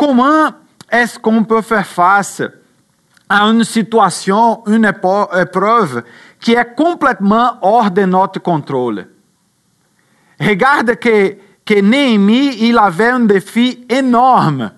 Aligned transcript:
comment 0.00 0.48
est-ce 0.90 1.18
qu'on 1.18 1.44
peut 1.44 1.60
faire 1.60 1.86
face 1.86 2.42
à 3.28 3.42
une 3.42 3.64
situation, 3.64 4.62
une 4.66 4.86
épreuve 4.86 6.02
qui 6.40 6.52
est 6.52 6.74
complètement 6.74 7.58
hors 7.60 7.90
de 7.90 8.06
notre 8.06 8.40
contrôle? 8.40 9.06
Regarde 10.40 10.96
que, 10.96 11.36
que 11.66 11.80
Néhémie, 11.82 12.56
il 12.60 12.78
avait 12.78 13.10
un 13.10 13.20
défi 13.20 13.84
énorme. 13.90 14.70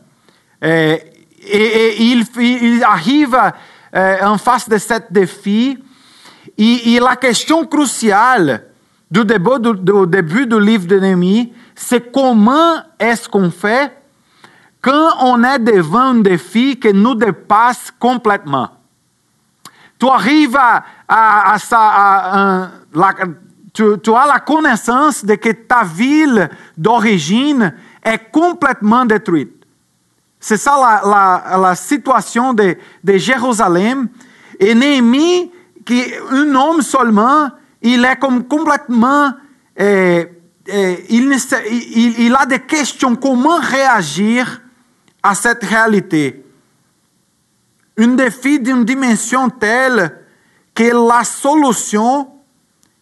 Euh, 0.65 0.97
et, 1.41 1.57
et 1.57 2.03
il, 2.03 2.25
il, 2.41 2.83
arrive 2.83 3.39
euh, 3.95 4.17
en 4.25 4.39
face 4.39 4.69
de 4.69 4.77
ce 4.77 4.95
défi. 5.09 5.79
Et, 6.59 6.95
et 6.95 6.99
la 6.99 7.15
question 7.15 7.65
cruciale 7.65 8.65
du 9.09 9.25
début 9.25 9.61
du, 9.61 9.73
du, 9.79 10.07
début 10.09 10.47
du 10.49 10.61
livre 10.61 10.89
de 10.89 10.99
Néhémie, 10.99 11.53
c'est 11.77 12.11
comment 12.11 12.83
est-ce 12.99 13.29
qu'on 13.29 13.53
fait 13.53 14.02
quand 14.83 15.15
on 15.21 15.45
est 15.45 15.61
devant 15.61 16.11
un 16.11 16.15
défi 16.17 16.79
qui 16.79 16.93
nous 16.93 17.15
dépasse 17.15 17.93
complètement. 17.99 18.69
Tu 19.99 20.09
arrives 20.09 20.57
à, 20.57 20.83
la, 22.93 23.15
tu, 23.73 23.85
as 23.85 24.27
la 24.27 24.41
connaissance 24.41 25.25
de 25.25 25.37
que 25.37 25.51
ta 25.51 25.85
ville 25.85 26.51
d'origine 26.77 27.73
est 28.03 28.31
complètement 28.33 29.05
détruite. 29.05 29.65
C'est 30.41 30.57
ça 30.57 31.01
la, 31.05 31.75
situation 31.77 32.53
de, 32.53 32.77
de 33.05 33.17
Jérusalem. 33.17 34.09
Et 34.59 34.75
Néhémie, 34.75 35.53
qui 35.87 36.03
un 36.33 36.55
homme 36.57 36.83
seulement, 36.83 37.51
il 37.81 38.05
est 38.05 38.19
complètement... 38.19 39.33
Eh, 39.77 40.27
eh, 40.67 41.05
il, 41.09 41.33
il, 41.71 42.21
il 42.21 42.37
a 42.37 42.47
des 42.47 42.61
questions, 42.61 43.15
comment 43.17 43.59
réagir 43.59 44.63
à 45.23 45.35
cette 45.35 45.65
réalité. 45.65 46.45
Un 47.99 48.09
défi 48.09 48.59
d'une 48.59 48.85
dimension 48.85 49.49
telle 49.51 50.19
que 50.75 51.09
la 51.09 51.25
solution 51.25 52.29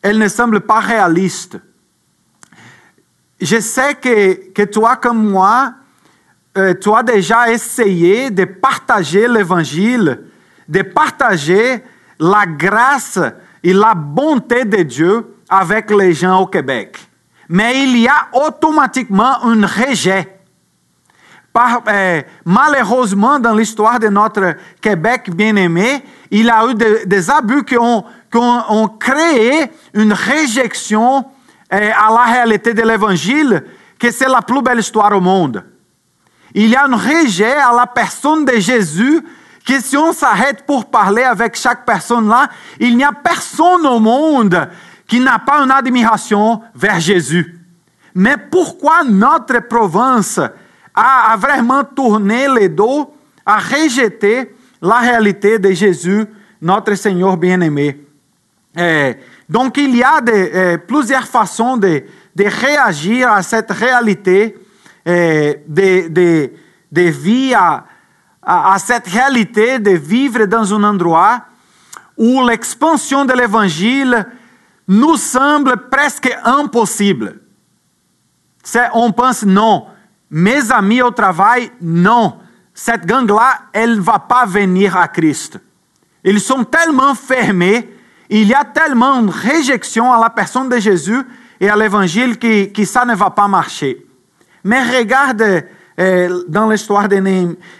elle 0.03 0.19
ne 0.19 0.29
semble 0.29 0.61
pas 0.61 0.81
réaliste. 0.81 1.59
Je 3.41 3.61
sais 3.61 3.95
que, 3.95 4.53
que 4.53 4.63
toi 4.63 4.97
comme 4.97 5.31
moi, 5.31 5.75
euh, 6.57 6.75
tu 6.75 6.93
as 6.93 7.03
déjà 7.03 7.51
essayé 7.51 8.31
de 8.31 8.45
partager 8.45 9.29
l'évangile, 9.29 10.25
de 10.69 10.83
partager 10.83 11.83
la 12.19 12.45
grâce 12.47 13.19
et 13.63 13.73
la 13.73 13.95
bonté 13.95 14.65
de 14.65 14.83
Dieu 14.83 15.35
avec 15.49 15.91
les 15.91 16.13
gens 16.13 16.41
au 16.41 16.47
Québec. 16.47 16.99
Mais 17.49 17.83
il 17.83 17.99
y 17.99 18.09
a 18.09 18.29
automatiquement 18.33 19.43
un 19.45 19.67
rejet. 19.67 20.40
Par, 21.53 21.83
euh, 21.89 22.23
malheureusement, 22.45 23.41
dans 23.41 23.55
l'histoire 23.55 23.99
de 23.99 24.09
notre 24.09 24.55
Québec 24.81 25.31
bien-aimé, 25.35 26.05
il 26.31 26.45
y 26.45 26.51
a 26.51 26.67
eu 26.69 26.75
de, 26.75 27.01
des 27.07 27.29
abus 27.29 27.65
qui 27.65 27.77
ont, 27.77 28.05
qui 28.31 28.39
ont, 28.39 28.63
ont 28.69 28.89
créé 28.89 29.71
une 29.95 30.13
réjection 30.13 31.27
euh, 31.73 31.91
à 31.97 32.13
la 32.13 32.33
réalité 32.33 32.73
de 32.73 32.83
l'Évangile, 32.83 33.65
que 33.99 34.11
c'est 34.11 34.29
la 34.29 34.43
plus 34.43 34.63
belle 34.63 34.79
histoire 34.79 35.13
au 35.17 35.21
monde. 35.21 35.65
Il 36.55 36.69
y 36.69 36.77
a 36.77 36.85
un 36.85 36.97
rejet 36.97 37.53
à 37.53 37.73
la 37.73 37.87
personne 37.87 38.45
de 38.45 38.59
Jésus, 38.59 39.21
que 39.67 39.81
si 39.81 39.97
on 39.97 40.13
s'arrête 40.13 40.65
pour 40.67 40.87
parler 40.87 41.23
avec 41.23 41.57
chaque 41.57 41.85
personne 41.85 42.29
là, 42.29 42.49
il 42.79 42.97
n'y 42.97 43.05
a 43.05 43.13
personne 43.13 43.87
au 43.87 44.01
monde 44.01 44.69
qui 45.07 45.21
n'a 45.21 45.39
pas 45.39 45.63
une 45.63 45.71
admiration 45.71 46.61
vers 46.75 46.99
Jésus. 46.99 47.57
Mais 48.15 48.37
pourquoi 48.37 49.05
notre 49.05 49.61
province 49.61 50.41
a, 51.01 51.33
a 51.33 51.37
vraiment 51.37 51.85
tourné 51.85 52.47
le 52.47 52.69
dos, 52.69 53.13
a 53.47 53.59
rejeté 53.59 54.55
la 54.83 54.99
réalité 54.99 55.59
de 55.59 55.71
Jésus, 55.73 56.27
notre 56.61 56.95
Seigneur 56.95 57.37
bien-aimé. 57.37 58.05
Eh, 58.77 59.15
donc, 59.49 59.79
il 59.79 59.97
y 59.97 60.03
a 60.03 60.21
de, 60.21 60.33
eh, 60.33 60.79
plusieurs 60.79 61.27
façons 61.27 61.77
de, 61.77 62.05
de, 62.37 62.45
réagir 62.45 63.33
à 63.33 63.43
cette 63.43 63.71
réalité 63.71 64.57
eh, 65.05 65.63
de, 65.67 66.09
de, 66.09 66.53
de 66.93 67.03
vie, 67.03 67.55
à, 67.55 67.85
à, 68.43 68.75
à, 68.75 68.79
cette 68.79 69.09
réalité 69.09 69.79
de 69.79 69.93
vivre 69.93 70.45
dans 70.45 70.75
un 70.75 70.85
endroit 70.85 71.45
où 72.17 72.47
l'expansion 72.47 73.25
de 73.25 73.33
l'Évangile 73.33 74.27
nous 74.87 75.17
semble 75.17 75.89
presque 75.91 76.31
impossible. 76.45 77.41
On 78.93 79.11
pense, 79.11 79.45
non, 79.45 79.87
mes 80.31 80.71
amis 80.71 81.03
au 81.03 81.11
travail, 81.11 81.71
non. 81.81 82.37
Cette 82.73 83.05
gang-là, 83.05 83.63
elle 83.73 83.97
ne 83.97 84.01
va 84.01 84.19
pas 84.19 84.47
venir 84.47 84.97
à 84.97 85.09
Christ. 85.09 85.59
Ils 86.25 86.41
sont 86.41 86.65
tellement 86.65 87.15
fermés, 87.15 87.89
il 88.29 88.47
y 88.47 88.55
a 88.55 88.65
tellement 88.65 89.23
de 89.23 89.31
réjection 89.31 90.13
à 90.13 90.21
la 90.21 90.31
personne 90.31 90.69
de 90.69 90.79
Jésus 90.79 91.21
et 91.59 91.69
à 91.69 91.77
l'évangile 91.77 92.39
que, 92.39 92.85
ça 92.85 93.05
ne 93.05 93.15
va 93.15 93.31
pas 93.31 93.49
marcher. 93.49 94.07
Mais 94.63 94.83
regarde 94.99 95.65
euh, 95.99 96.45
dans 96.47 96.69
l'histoire 96.69 97.09
de, 97.09 97.17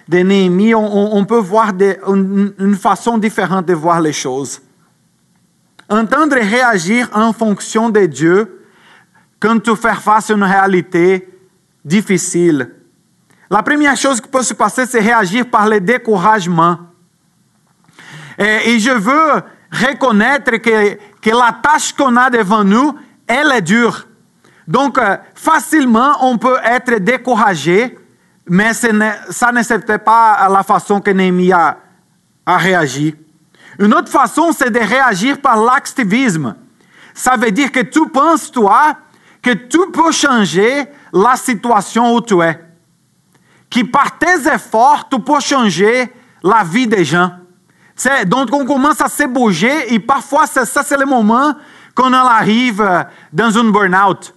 Néhémie, 0.09 0.75
on, 0.75 1.25
peut 1.25 1.39
voir 1.39 1.73
une, 2.09 2.53
une 2.59 2.77
façon 2.77 3.17
différente 3.17 3.67
de 3.67 3.75
voir 3.75 4.01
les 4.01 4.13
choses. 4.13 4.61
Entendre 5.89 6.37
et 6.37 6.45
réagir 6.45 7.09
en 7.13 7.33
fonction 7.33 7.91
de 7.91 8.07
Dieu 8.07 8.67
quand 9.39 9.59
tu 9.61 9.75
fais 9.77 9.95
face 9.95 10.31
à 10.31 10.35
une 10.35 10.45
réalité 10.45 11.30
difficile. 11.91 12.71
La 13.51 13.63
première 13.63 13.97
chose 13.97 14.21
qui 14.21 14.29
peut 14.29 14.45
se 14.45 14.55
passer, 14.55 14.87
c'est 14.87 15.01
réagir 15.01 15.51
par 15.51 15.69
le 15.69 15.81
découragement. 15.81 16.79
Et, 18.39 18.71
et, 18.71 18.79
je 18.79 18.93
veux 18.93 19.43
reconnaître 19.73 20.53
que, 20.59 20.95
que 21.21 21.31
la 21.31 21.59
tâche 21.61 21.93
qu'on 21.93 22.17
a 22.17 22.31
devant 22.31 22.65
nous, 22.65 22.95
elle 23.27 23.53
est 23.53 23.61
dure. 23.61 24.07
Donc, 24.67 24.99
euh, 24.99 25.17
facilement, 25.35 26.13
on 26.23 26.39
peut 26.39 26.59
être 26.65 26.95
découragé, 27.01 27.99
mais 28.47 28.73
ce 28.73 28.89
ça 29.31 29.51
ne 29.53 29.63
c'était 29.63 29.99
pas 29.99 30.49
la 30.49 30.63
façon 30.63 31.01
que 31.01 31.11
Néhémie 31.11 31.53
a, 31.53 31.77
a 32.47 32.57
réagi. 32.57 33.17
Une 33.81 33.93
autre 33.95 34.11
façon, 34.11 34.53
c'est 34.53 34.71
de 34.71 34.79
réagir 34.79 35.41
par 35.41 35.57
l'activisme. 35.57 36.55
Ça 37.15 37.37
veut 37.37 37.51
dire 37.51 37.73
que 37.73 37.81
tu 37.81 38.09
penses, 38.09 38.51
toi, 38.51 38.97
que 39.43 39.51
tu 39.51 39.91
peux 39.93 40.13
changer 40.13 40.85
la 41.13 41.37
situation 41.37 42.15
où 42.15 42.21
tu 42.21 42.41
es. 42.43 42.59
Que 43.71 43.85
par 43.85 44.19
tes 44.19 44.49
efforts, 44.53 45.09
tu 45.09 45.19
peux 45.21 45.41
changer 45.41 46.13
la 46.43 46.65
vie 46.65 46.87
des 46.87 47.05
gens. 47.05 47.31
Donc, 48.27 48.49
on 48.53 48.65
commence 48.65 49.01
à 49.01 49.09
se 49.09 49.25
bouger 49.25 49.93
et 49.93 49.99
parfois, 49.99 50.47
ça, 50.47 50.65
c'est 50.65 50.99
le 50.99 51.07
moment 51.07 51.55
qu'on 51.95 52.13
arrive 52.13 53.07
dans 53.33 53.59
un 53.59 53.65
burn-out. 53.65 54.35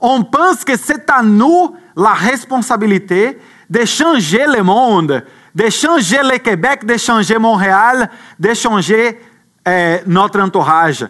On 0.00 0.22
pense 0.22 0.64
que 0.64 0.76
c'est 0.76 1.08
à 1.10 1.22
nous 1.22 1.74
la 1.96 2.12
responsabilité 2.12 3.38
de 3.68 3.84
changer 3.84 4.44
le 4.46 4.62
monde, 4.62 5.24
de 5.54 5.70
changer 5.70 6.20
le 6.22 6.38
Québec, 6.38 6.84
de 6.84 6.96
changer 6.98 7.38
Montréal, 7.38 8.10
de 8.38 8.52
changer 8.52 9.18
euh, 9.66 9.98
notre 10.06 10.40
entourage. 10.40 11.06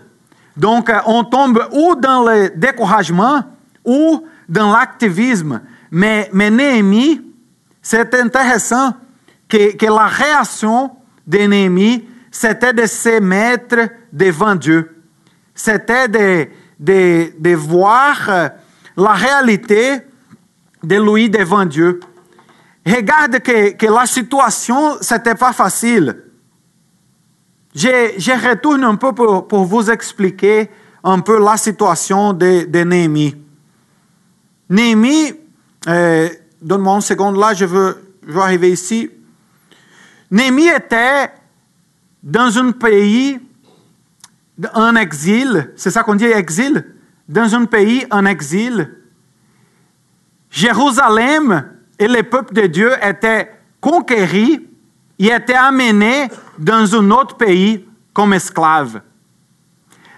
Donc, 0.57 0.91
on 1.07 1.25
tombe 1.25 1.67
ou 1.73 1.95
dans 1.97 2.25
le 2.25 2.51
découragement 2.57 3.43
ou 3.85 4.27
dans 4.49 4.73
l'activisme. 4.73 5.61
Mais, 5.91 6.31
mais 6.33 6.51
Néhémie, 6.51 7.23
c'est 7.83 8.15
intéressant 8.15 8.95
que, 9.49 9.77
que 9.77 9.87
la 9.87 10.07
réaction 10.07 10.91
de 11.27 11.39
Néhémie, 11.39 12.09
c'était 12.31 12.73
de 12.73 12.87
se 12.87 13.21
mettre 13.21 13.89
devant 14.13 14.55
Dieu. 14.55 15.03
C'était 15.55 16.09
de, 16.09 16.49
de, 16.79 17.33
de 17.39 17.55
voir 17.55 18.51
la 18.97 19.13
réalité 19.13 20.01
de 20.83 20.97
lui 20.97 21.31
devant 21.31 21.65
Dieu. 21.65 22.01
Regarde 22.87 23.41
que, 23.41 23.73
que 23.73 23.87
la 23.87 24.07
situation, 24.07 24.97
c'était 25.01 25.35
pas 25.35 25.53
facile. 25.53 26.23
Je, 27.77 28.49
retourne 28.49 28.85
un 28.85 28.95
peu 28.95 29.13
pour, 29.13 29.47
pour, 29.47 29.67
vous 29.67 29.91
expliquer 29.91 30.71
un 31.05 31.21
peu 31.21 31.39
la 31.39 31.59
situation 31.59 32.33
de, 32.33 32.65
de 32.65 32.79
Néhémie. 32.79 33.37
Néhémie, 34.71 35.35
euh, 35.87 36.31
donne-moi 36.63 36.95
une 36.95 37.01
seconde 37.03 37.37
là, 37.37 37.53
je 37.53 37.67
veux, 37.67 38.15
je 38.27 38.33
veux 38.33 38.41
arriver 38.41 38.71
ici. 38.71 39.11
Néhémie 40.31 40.69
était 40.69 41.29
dans 42.23 42.57
un 42.57 42.73
pays 42.73 43.39
en 44.73 44.97
exil, 44.97 45.71
c'est 45.77 45.91
ça 45.91 46.03
qu'on 46.03 46.15
dit 46.15 46.25
exil? 46.25 46.83
Dans 47.29 47.55
un 47.55 47.67
pays 47.67 48.07
en 48.11 48.25
exil. 48.25 48.91
Jérusalem 50.51 51.73
et 51.99 52.09
le 52.09 52.23
peuple 52.23 52.55
de 52.55 52.69
Dieu 52.69 52.93
étaient 53.03 53.51
conquéris 53.83 54.67
et 55.19 55.27
étaient 55.27 55.53
amenés 55.53 56.29
dans 56.59 56.95
un 56.95 57.11
autre 57.11 57.37
pays 57.37 57.87
comme 58.13 58.33
esclaves. 58.33 59.01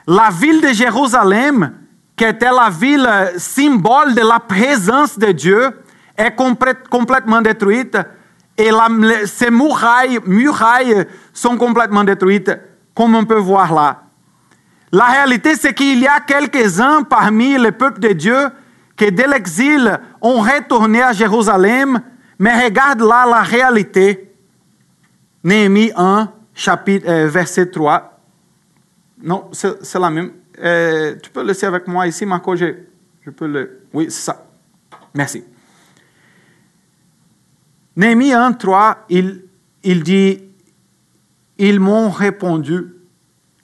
La 0.07 0.31
ville 0.31 0.61
de 0.61 0.73
Jérusalem 0.73 1.73
qui 2.19 2.25
était 2.25 2.51
la 2.51 2.69
ville 2.69 3.07
euh, 3.09 3.39
symbole 3.39 4.13
de 4.15 4.21
la 4.21 4.41
présence 4.41 5.17
de 5.19 5.31
Dieu, 5.33 5.71
est 6.17 6.35
complètement 6.35 7.41
détruite 7.41 7.97
et 8.57 8.73
la, 8.73 8.89
ces 9.25 9.53
murailles, 9.53 10.19
murailles 10.27 11.07
sont 11.33 11.57
complètement 11.57 12.03
détruites, 12.03 12.51
comme 12.93 13.15
on 13.15 13.25
peut 13.25 13.39
voir 13.39 13.73
là. 13.73 14.03
La 14.91 15.05
réalité, 15.05 15.55
c'est 15.55 15.73
qu'il 15.73 16.01
y 16.01 16.09
a 16.09 16.19
quelques-uns 16.19 17.05
parmi 17.05 17.57
le 17.57 17.71
peuple 17.71 18.01
de 18.01 18.09
Dieu 18.09 18.49
qui, 18.97 19.13
dès 19.13 19.29
l'exil, 19.29 20.01
ont 20.21 20.41
retourné 20.41 21.03
à 21.03 21.13
Jérusalem, 21.13 22.01
mais 22.37 22.65
regarde 22.65 23.01
là 23.01 23.27
la 23.31 23.43
réalité. 23.43 24.28
Néhémie 25.45 25.93
1, 25.97 26.33
chapitre, 26.55 27.09
euh, 27.09 27.29
verset 27.29 27.71
3. 27.71 28.21
Non, 29.23 29.51
c'est 29.53 29.99
la 29.99 30.11
même. 30.11 30.33
Euh, 30.61 31.17
tu 31.23 31.31
peux 31.31 31.43
laisser 31.43 31.67
avec 31.67 31.87
moi 31.87 32.07
ici, 32.07 32.27
Marco. 32.27 32.57
Je, 32.57 32.67
je 33.23 33.31
peux. 33.31 33.81
Oui, 33.93 34.07
c'est 34.11 34.23
ça. 34.23 34.47
Merci. 35.15 35.45
Néhémie 37.97 38.33
1, 38.33 38.53
3, 38.53 39.07
il, 39.09 39.45
il 39.83 40.03
dit 40.03 40.43
Ils 41.59 41.81
m'ont 41.81 42.11
répondu 42.11 42.99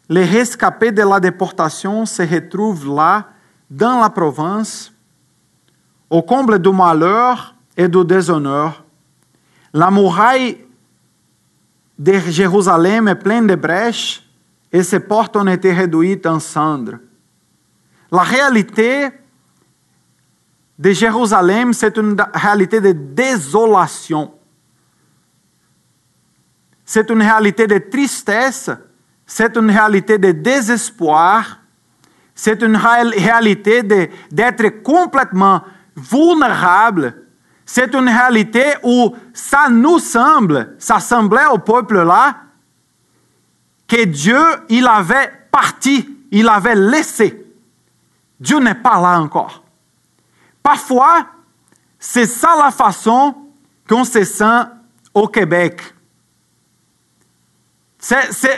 les 0.09 0.25
rescapés 0.25 0.93
de 0.93 1.03
la 1.03 1.19
déportation 1.19 2.05
se 2.05 2.23
retrouvent 2.23 2.95
là, 2.95 3.29
dans 3.71 4.01
la 4.01 4.11
province, 4.11 4.93
au 6.11 6.23
comble 6.23 6.59
du 6.59 6.71
malheur 6.71 7.55
et 7.77 7.89
du 7.89 8.05
déshonneur. 8.05 8.85
La 9.73 9.91
muraille 9.91 10.64
de 11.99 12.19
Jérusalem 12.29 13.09
est 13.09 13.15
pleine 13.15 13.47
de 13.47 13.55
brèches 13.55 14.29
et 14.73 14.83
ses 14.83 15.01
portes 15.01 15.37
ont 15.37 15.47
été 15.47 15.73
réduites 15.73 16.27
en 16.27 16.41
cendres. 16.41 16.99
La 18.11 18.23
réalité 18.23 19.09
de 20.79 20.91
Jérusalem, 20.91 21.73
c'est 21.73 21.97
une 21.97 22.17
réalité 22.35 22.81
de 22.81 22.93
désolation. 22.93 24.33
C'est 26.85 27.09
une 27.11 27.23
réalité 27.23 27.67
de 27.67 27.79
tristesse 27.79 28.71
c'est 29.27 29.57
une 29.57 29.71
réalité 29.71 30.19
de 30.19 30.33
désespoir, 30.33 31.61
c'est 32.35 32.63
une 32.63 32.77
réalité 32.77 33.83
d'être 33.83 34.83
complètement 34.83 35.63
vulnérable, 35.97 37.24
c'est 37.67 37.95
une 37.95 38.09
réalité 38.09 38.65
où 38.83 39.15
ça 39.33 39.69
nous 39.71 39.99
semble, 39.99 40.75
ça 40.79 41.01
semblait 41.01 41.47
au 41.47 41.59
peuple 41.59 42.03
là, 42.03 42.37
que 43.89 44.05
Dieu, 44.05 44.43
il 44.69 44.87
avait 44.87 45.31
parti, 45.51 46.09
il 46.31 46.49
avait 46.49 46.75
laissé. 46.75 47.47
Dieu 48.41 48.59
n'est 48.59 48.75
pas 48.75 49.01
là 49.01 49.21
encore. 49.21 49.63
Parfois, 50.63 51.27
c'est 51.99 52.27
ça 52.27 52.55
la 52.63 52.71
façon 52.71 53.35
qu'on 53.89 54.05
se 54.05 54.25
sent 54.25 54.65
au 55.13 55.29
Québec 55.29 55.95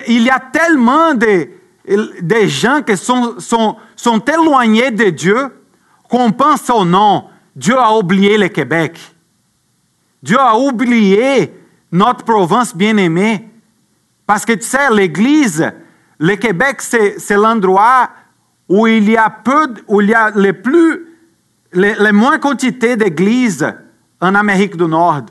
il 0.09 0.23
y 0.23 0.31
a 0.31 0.41
tellement 0.41 1.15
de, 1.15 1.49
gens 2.47 2.83
qui 2.83 2.97
sont, 2.97 3.37
sont, 3.39 4.25
éloignés 4.27 4.91
de 4.91 5.11
Dieu 5.11 5.63
qu'on 6.09 6.33
pense, 6.33 6.71
oh 6.71 6.85
non, 6.85 7.29
Dieu 7.57 7.79
a 7.79 7.97
oublié 7.97 8.37
le 8.37 8.49
Québec. 8.49 9.01
Dieu 10.23 10.39
a 10.39 10.59
oublié 10.59 11.55
notre 11.91 12.23
province 12.23 12.77
bien-aimée. 12.77 13.49
Parce 14.27 14.45
que 14.45 14.53
tu 14.53 14.63
sais, 14.63 14.91
l'Église, 14.91 15.73
le 16.19 16.37
Québec, 16.37 16.83
c'est 16.83 17.37
l'endroit 17.37 18.11
où 18.69 18.87
il 18.87 19.09
y 19.09 19.17
a 19.17 19.31
peu, 19.31 19.73
où 19.89 20.03
il 20.03 20.11
y 20.11 20.15
a 20.15 20.31
les 20.31 20.53
plus, 20.53 21.07
les, 21.73 22.13
moins 22.13 22.39
quantité 22.39 22.97
d'églises 22.97 23.67
en 24.21 24.35
Amérique 24.35 24.77
du 24.77 24.87
Nord. 24.87 25.23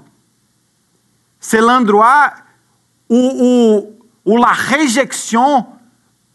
C'est 1.39 1.61
l'endroit 1.61 2.31
où, 3.07 3.91
la 4.25 4.51
réjection 4.51 5.67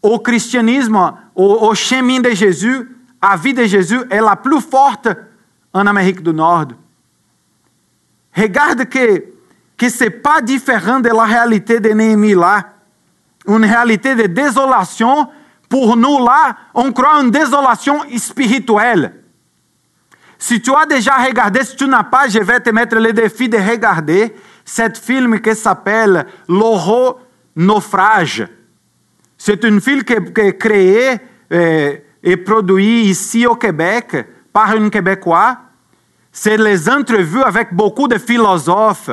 au 0.01 0.19
christianisme, 0.19 0.95
au, 1.35 1.69
au, 1.69 1.75
chemin 1.75 2.21
de 2.21 2.29
Jésus, 2.29 2.89
à 3.21 3.35
vie 3.35 3.53
de 3.53 3.65
Jésus 3.65 3.99
est 4.09 4.21
la 4.21 4.35
plus 4.37 4.61
forte 4.61 5.09
en 5.73 5.87
Amérique 5.87 6.21
du 6.21 6.33
Nord. 6.33 6.67
Regarde 8.35 8.85
que, 8.85 9.23
que 9.77 10.03
n'est 10.03 10.09
pas 10.09 10.41
différent 10.41 10.99
de 10.99 11.09
la 11.09 11.23
réalité 11.23 11.79
de 11.79 11.89
Néhémie 11.89 12.33
là. 12.33 12.69
Une 13.47 13.65
réalité 13.65 14.15
de 14.15 14.27
désolation. 14.27 15.27
Pour 15.67 15.95
nous 15.95 16.23
là, 16.25 16.55
on 16.73 16.91
croit 16.91 17.21
une 17.21 17.31
désolation 17.31 18.01
spirituelle. 18.17 19.13
Si 20.37 20.61
tu 20.61 20.71
as 20.73 20.85
déjà 20.85 21.13
regardé, 21.15 21.63
si 21.63 21.75
tu 21.75 21.87
n'as 21.87 22.03
pas, 22.03 22.27
je 22.27 22.39
vais 22.39 22.59
te 22.59 22.71
mettre 22.71 22.97
le 22.97 23.13
défi 23.13 23.47
de 23.47 23.57
regarder 23.57 24.35
cette 24.65 24.97
film 24.97 25.39
qui 25.39 25.55
s'appelle 25.55 26.25
L'Oro 26.47 27.19
Naufrage. 27.55 28.47
C'est 29.37 29.63
un 29.65 29.79
film 29.79 30.03
qui 30.03 30.13
est 30.13 30.57
créé 30.57 31.19
euh, 31.51 31.95
et 32.23 32.37
produit 32.37 33.03
ici 33.03 33.45
au 33.45 33.55
Québec 33.55 34.15
par 34.53 34.71
un 34.71 34.89
Québécois. 34.89 35.57
C'est 36.31 36.57
les 36.57 36.89
entrevues 36.89 37.43
avec 37.43 37.73
beaucoup 37.73 38.07
de 38.07 38.17
philosophes, 38.17 39.09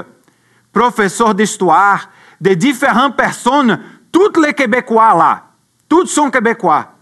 professeurs 0.72 1.34
d'histoire, 1.34 2.08
de 2.40 2.54
différentes 2.54 3.16
personnes, 3.16 3.80
toutes 4.12 4.36
les 4.38 4.54
Québécois 4.54 5.14
là, 5.16 5.44
toutes 5.88 6.08
sont 6.08 6.30
Québécois. 6.30 6.92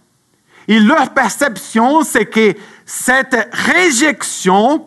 Et 0.69 0.81
leur 0.81 1.11
perception, 1.11 2.03
c'est 2.03 2.27
que 2.27 2.55
cette 2.85 3.49
réjection 3.53 4.87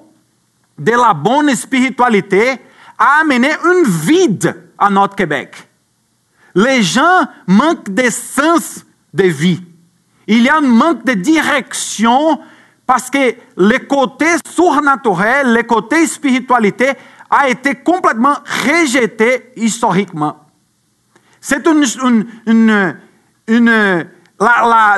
de 0.78 0.92
la 0.92 1.13
bonne 1.13 1.54
spiritualité 1.56 2.60
a 2.98 3.22
amené 3.22 3.52
un 3.52 3.84
vide 3.86 4.69
à 4.78 4.90
notre 4.90 5.16
Québec. 5.16 5.56
Les 6.56 6.81
gens 6.81 7.28
manquent 7.48 7.94
de 7.94 8.10
sens 8.10 8.86
de 9.13 9.24
vie. 9.24 9.62
Il 10.28 10.44
y 10.44 10.50
a 10.50 10.57
un 10.57 10.62
manque 10.62 11.06
de 11.06 11.13
direction 11.13 12.40
parce 12.90 13.12
que 13.12 13.36
le 13.56 13.78
côté 13.86 14.26
surnaturel, 14.52 15.54
le 15.54 15.62
côté 15.62 16.08
spiritualité 16.08 16.94
a 17.30 17.48
été 17.48 17.76
complètement 17.76 18.34
rejeté 18.66 19.52
historiquement. 19.56 20.38
C'est 21.40 21.68
une, 21.68 21.86
une, 22.48 22.98
une, 23.48 24.08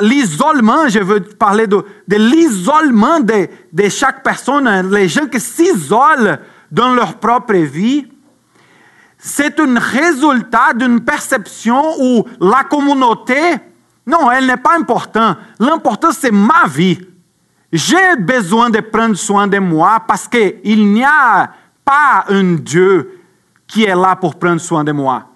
l'isolement, 0.00 0.88
je 0.88 1.00
veux 1.00 1.20
parler 1.20 1.66
de, 1.66 1.84
de 2.08 2.16
l'isolement 2.16 3.20
de, 3.20 3.46
de 3.70 3.88
chaque 3.90 4.22
personne, 4.22 4.90
les 4.90 5.08
gens 5.08 5.26
qui 5.26 5.38
s'isolent 5.38 6.38
dans 6.70 6.94
leur 6.94 7.18
propre 7.18 7.56
vie 7.56 8.06
c'est 9.18 9.60
un 9.60 9.78
résultat 9.78 10.72
d'une 10.74 11.04
perception 11.04 11.94
où 12.00 12.24
la 12.40 12.64
communauté, 12.64 13.56
non, 14.06 14.30
elle 14.30 14.46
n'est 14.46 14.56
pas 14.56 14.76
importante. 14.76 15.36
L'important, 15.60 16.10
c'est 16.10 16.32
ma 16.32 16.66
vie. 16.66 16.98
J'ai 17.72 18.16
besoin 18.18 18.68
de 18.68 18.80
prendre 18.80 19.16
soin 19.16 19.46
de 19.46 19.58
moi 19.58 20.02
parce 20.06 20.28
qu'il 20.28 20.92
n'y 20.92 21.04
a 21.04 21.50
pas 21.84 22.26
un 22.28 22.54
Dieu 22.54 23.20
qui 23.66 23.84
est 23.84 23.94
là 23.94 24.14
pour 24.16 24.38
prendre 24.38 24.60
soin 24.60 24.84
de 24.84 24.92
moi. 24.92 25.26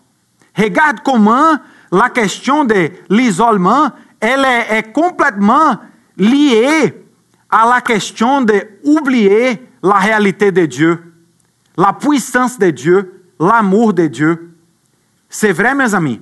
Regarde 0.55 0.99
comment 1.02 1.57
la 1.90 2.11
question 2.11 2.64
de 2.64 2.90
l'isolement, 3.09 3.90
elle 4.21 4.45
est, 4.45 4.93
complètement 4.93 5.78
liée 6.16 7.05
à 7.50 7.66
la 7.66 7.81
question 7.81 8.43
d'oublier 8.43 9.62
la 9.83 9.95
réalité 9.95 10.52
de 10.52 10.66
Dieu, 10.66 11.14
la 11.76 11.93
puissance 11.93 12.59
de 12.59 12.71
Dieu 12.71 13.16
l'amour 13.38 13.93
de 13.93 14.07
Dieu. 14.07 14.55
C'est 15.28 15.52
vrai, 15.52 15.75
mes 15.75 15.95
amis? 15.95 16.21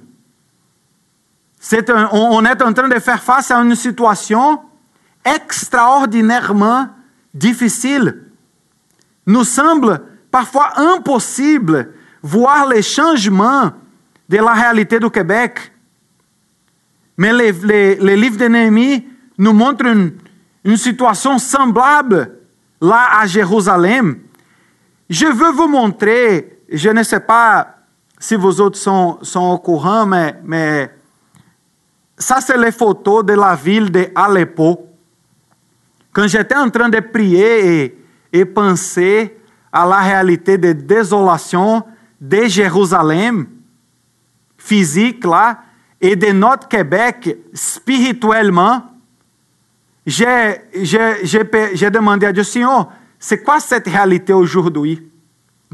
on 2.12 2.44
est 2.44 2.62
en 2.62 2.72
train 2.74 2.88
de 2.88 2.98
faire 2.98 3.22
face 3.22 3.50
à 3.50 3.58
une 3.58 3.74
situation 3.74 4.60
extraordinairement 5.24 6.88
difficile. 7.32 8.24
Nous 9.26 9.44
semble 9.44 10.00
parfois 10.30 10.72
impossible 10.76 11.94
voir 12.22 12.68
les 12.68 12.82
changements 12.82 13.72
de 14.28 14.36
la 14.36 14.52
réalité 14.52 14.98
du 14.98 15.10
Québec. 15.10 15.72
Mais 17.16 17.32
les, 17.32 17.52
les, 17.52 17.96
les 17.96 18.16
livres 18.16 18.38
de 18.38 18.46
Néhémie 18.46 19.06
nous 19.38 19.52
montrent 19.52 19.86
une, 19.86 20.12
une 20.64 20.76
situation 20.76 21.38
semblable 21.38 22.38
là 22.80 23.20
à 23.20 23.26
Jérusalem. 23.26 24.18
Je 25.08 25.26
veux 25.26 25.52
vous 25.52 25.68
montrer 25.68 26.54
je 26.70 26.90
ne 26.90 27.02
sais 27.02 27.20
pas 27.20 27.76
si 28.18 28.34
vous 28.34 28.60
autres 28.60 28.78
sont, 28.78 29.18
sont 29.22 29.52
au 29.52 29.58
courant, 29.58 30.06
mais, 30.06 30.34
mais 30.44 30.90
ça, 32.16 32.40
c'est 32.40 32.56
les 32.56 32.72
photos 32.72 33.24
de 33.24 33.34
la 33.34 33.54
ville 33.54 33.90
d'Aleppo. 33.90 34.88
Quand 36.14 36.26
j'étais 36.26 36.56
en 36.56 36.70
train 36.70 36.88
de 36.88 37.00
prier 37.00 37.98
et 38.32 38.44
penser 38.46 39.36
à 39.70 39.84
la 39.84 39.98
réalité 39.98 40.56
de 40.56 40.72
désolation 40.72 41.82
de 42.18 42.44
Jérusalem, 42.44 43.46
physique 44.56 45.26
et 46.00 46.16
de 46.16 46.32
notre 46.32 46.68
Québec 46.68 47.36
spirituellement, 47.52 48.82
j'ai 50.06 51.90
demandé 51.90 52.26
à 52.26 52.32
Dieu, 52.32 52.44
Seigneur, 52.44 52.90
c'est 53.18 53.42
quoi 53.42 53.60
cette 53.60 53.88
réalité 53.88 54.32
aujourd'hui? 54.32 55.10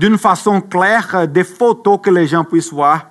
d'une 0.00 0.16
façon 0.16 0.62
claire 0.62 1.28
des 1.28 1.44
photos 1.44 2.00
que 2.02 2.09
les 2.09 2.26
gens 2.26 2.42
puissent 2.42 2.73
voir. 2.73 3.11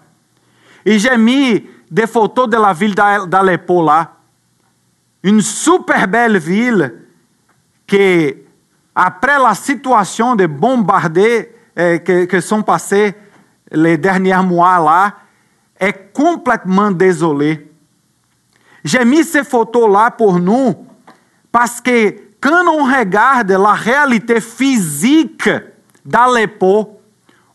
Et 0.83 0.98
j'ai 0.98 1.15
mis 1.17 1.63
des 1.91 2.07
photos 2.07 2.50
de 2.50 2.57
la 2.57 2.74
ville 2.74 2.95
d'Aleppo 2.95 3.86
là. 3.86 4.13
Une 5.21 5.41
super 5.41 6.07
belle 6.07 6.39
ville 6.39 6.91
qui, 7.89 8.36
après 8.96 9.38
la 9.39 9.53
situation 9.53 10.36
de 10.36 10.46
bombardés 10.46 11.53
eh, 11.75 12.00
que, 12.00 12.25
que 12.25 12.39
sont 12.39 12.62
passés 12.62 13.15
les 13.72 13.98
derniers 13.98 14.41
mois 14.43 14.79
là, 14.79 15.13
est 15.79 16.13
complètement 16.13 16.91
désolée. 16.91 17.72
J'ai 18.84 19.03
mis 19.05 19.24
ces 19.24 19.43
photos-là 19.43 20.12
pour 20.12 20.39
nous 20.39 20.75
parce 21.51 21.81
que 21.81 22.15
quand 22.39 22.67
on 22.67 22.86
regarde 22.86 23.51
la 23.51 23.74
réalité 23.74 24.39
physique 24.39 25.50
d'Aleppo 26.05 27.00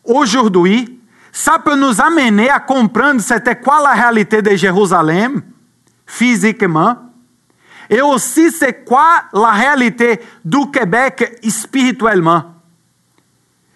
aujourd'hui, 0.03 0.99
ça 1.31 1.59
peut 1.63 1.75
nous 1.75 1.99
amener 1.99 2.49
à 2.49 2.59
comprendre 2.59 3.19
c'était 3.21 3.59
quoi 3.59 3.81
la 3.81 3.93
réalité 3.93 4.41
de 4.41 4.55
Jérusalem 4.55 5.41
physiquement 6.05 6.95
et 7.89 8.01
aussi 8.01 8.51
c'est 8.51 8.83
quoi 8.85 9.23
la 9.33 9.51
réalité 9.51 10.19
du 10.43 10.69
Québec 10.71 11.39
spirituellement? 11.47 12.55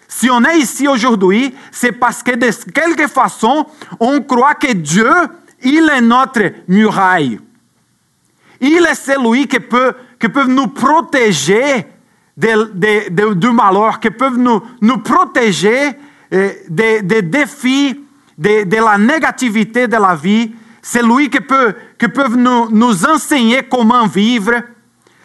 Si 0.07 0.29
on 0.29 0.43
est 0.43 0.57
ici 0.57 0.87
aujourd'hui, 0.87 1.53
c'est 1.71 1.91
parce 1.91 2.23
que 2.23 2.31
de 2.31 2.49
quelque 2.71 3.07
façon, 3.07 3.65
on 3.99 4.21
croit 4.21 4.55
que 4.55 4.73
Dieu, 4.73 5.11
il 5.61 5.89
est 5.89 6.01
notre 6.01 6.41
muraille. 6.67 7.39
Il 8.59 8.85
est 8.85 8.95
celui 8.95 9.47
qui 9.47 9.59
peut, 9.59 9.93
qui 10.19 10.27
peut 10.27 10.45
nous 10.45 10.67
protéger 10.67 11.85
du 12.35 13.51
malheur, 13.51 13.99
qui 13.99 14.09
peut 14.09 14.35
nous, 14.35 14.61
nous 14.81 14.97
protéger 14.97 15.91
eh, 16.31 16.63
des, 16.69 17.21
défis, 17.21 17.99
de, 18.37 18.75
la 18.75 18.97
négativité 18.97 19.87
de 19.87 19.97
la 19.97 20.15
vie. 20.15 20.51
C'est 20.81 21.03
lui 21.03 21.29
qui 21.29 21.39
peut, 21.39 21.75
qui 21.97 22.07
peut 22.07 22.27
nous, 22.29 22.69
nous 22.69 23.05
enseigner 23.05 23.63
comment 23.63 24.07
vivre. 24.07 24.53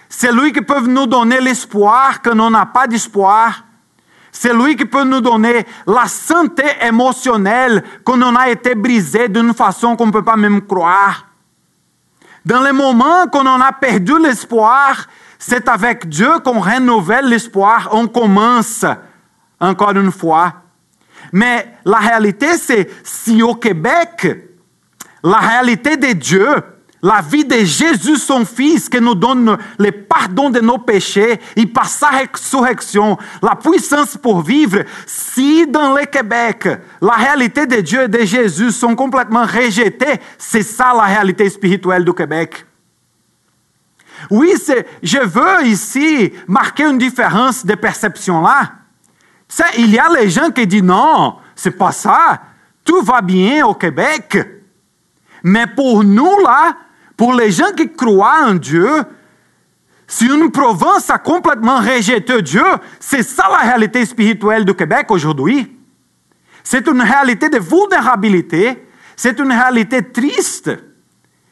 C'est 0.09 0.33
lui 0.33 0.53
qui 0.53 0.61
peut 0.61 0.81
nous 0.81 1.07
donner 1.07 1.41
l'espoir 1.41 2.21
quand 2.23 2.39
on 2.39 2.51
n'a 2.51 2.67
pas 2.67 2.87
d'espoir. 2.87 3.65
C'est 4.31 4.53
lui 4.53 4.75
qui 4.75 4.85
peut 4.85 5.05
nous 5.05 5.21
donner 5.21 5.65
la 5.87 6.07
santé 6.07 6.65
émotionnelle 6.83 7.85
quand 8.03 8.21
on 8.21 8.35
a 8.35 8.51
été 8.51 8.75
brisé 8.75 9.29
d'une 9.29 9.55
façon 9.55 9.95
qu'on 9.95 10.07
ne 10.07 10.13
peut 10.13 10.25
pas 10.25 10.37
même 10.37 10.63
croire. 10.63 11.27
Dans 12.45 12.61
les 12.61 12.73
moments 12.73 13.27
qu'on 13.29 13.47
en 13.47 13.61
a 13.61 13.73
perdu 13.73 14.19
l'espoir, 14.21 15.07
c'est 15.39 15.69
avec 15.69 16.09
Dieu 16.09 16.41
qu'on 16.45 16.61
renouvelle 16.61 17.29
l'espoir, 17.29 17.89
on 17.93 18.09
commence 18.09 18.85
encore 19.61 19.93
une 19.93 20.13
fois. 20.13 20.53
Mais 21.33 21.79
la 21.85 21.99
réalité, 21.99 22.57
c'est 22.59 22.91
si 23.03 23.43
au 23.43 23.55
Québec, 23.55 24.27
la 25.25 25.39
réalité 25.39 25.97
de 25.97 26.13
Dieu, 26.13 26.47
la 27.03 27.21
vie 27.21 27.45
de 27.45 27.57
Jésus, 27.65 28.17
son 28.17 28.45
Fils, 28.45 28.89
qui 28.89 29.01
nous 29.01 29.15
donne 29.15 29.59
le 29.79 29.91
pardon 29.91 30.51
de 30.51 30.61
nos 30.61 30.79
péchés 30.79 31.41
et 31.57 31.67
par 31.67 31.87
sa 31.87 32.09
résurrection, 32.09 33.19
la 33.43 33.57
puissance 33.57 34.17
pour 34.17 34.43
vivre, 34.43 34.85
si 35.07 35.67
dans 35.67 35.95
le 35.95 36.05
Québec, 36.05 36.69
la 37.01 37.13
réalité 37.13 37.67
de 37.67 37.81
Dieu 37.81 38.03
et 38.03 38.09
de 38.09 38.25
Jésus 38.25 38.71
sont 38.71 38.95
complètement 38.95 39.45
rejetées, 39.45 40.21
c'est 40.39 40.63
ça 40.63 40.93
la 40.95 41.05
réalité 41.05 41.49
spirituelle 41.49 42.05
du 42.05 42.13
Québec. 42.13 42.65
Oui, 44.31 44.55
je 45.03 45.19
veux 45.19 45.67
ici 45.67 46.33
marquer 46.47 46.85
une 46.85 46.99
différence 46.99 47.65
de 47.65 47.75
perception 47.75 48.41
là. 48.43 48.73
Il 49.77 49.91
y 49.91 49.99
a 49.99 50.09
les 50.09 50.31
gens 50.31 50.51
qui 50.51 50.67
disent 50.67 50.83
non, 50.83 51.37
c'est 51.55 51.77
pas 51.77 51.93
ça, 51.93 52.41
tout 52.85 53.03
va 53.03 53.21
bien 53.21 53.67
au 53.67 53.75
Québec. 53.75 54.54
Mais 55.45 55.67
pour 55.67 56.03
nous 56.03 56.39
là, 56.43 56.77
pour 57.17 57.35
les 57.35 57.51
gens 57.53 57.71
qui 57.77 57.93
croient 57.93 58.47
en 58.47 58.55
Dieu, 58.55 58.89
si 60.07 60.27
une 60.27 60.51
province 60.51 61.11
a 61.11 61.19
complètement 61.19 61.79
rejeté 61.79 62.43
Dieu, 62.43 62.65
c'est 62.99 63.23
ça 63.23 63.49
la 63.51 63.59
réalité 63.59 64.05
spirituelle 64.07 64.65
du 64.65 64.75
Québec 64.75 65.11
aujourd'hui. 65.11 65.71
C'est 66.63 66.89
une 66.89 67.03
réalité 67.03 67.51
de 67.51 67.59
vulnérabilité, 67.59 68.87
c'est 69.17 69.39
une 69.39 69.53
réalité 69.53 70.03
triste, 70.03 70.71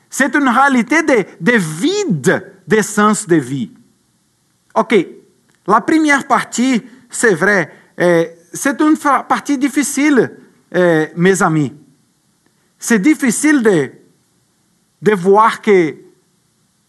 c'est 0.08 0.34
une 0.34 0.48
réalité 0.48 1.02
de, 1.02 1.24
de 1.40 1.58
vide 1.58 2.54
de 2.66 2.82
sens 2.82 3.26
de 3.26 3.36
vie. 3.36 3.72
Ok, 4.74 4.94
la 5.66 5.82
première 5.82 6.26
partie, 6.26 6.82
c'est 7.10 7.34
vrai, 7.34 7.70
euh, 8.00 8.24
c'est 8.54 8.80
une 8.80 8.96
partie 8.96 9.58
difficile, 9.58 10.32
euh, 10.74 11.06
mes 11.14 11.42
amis. 11.42 11.74
C'est 12.84 12.98
difficile 12.98 13.62
de 13.62 13.92
de 15.00 15.14
voir 15.14 15.60
que 15.62 15.94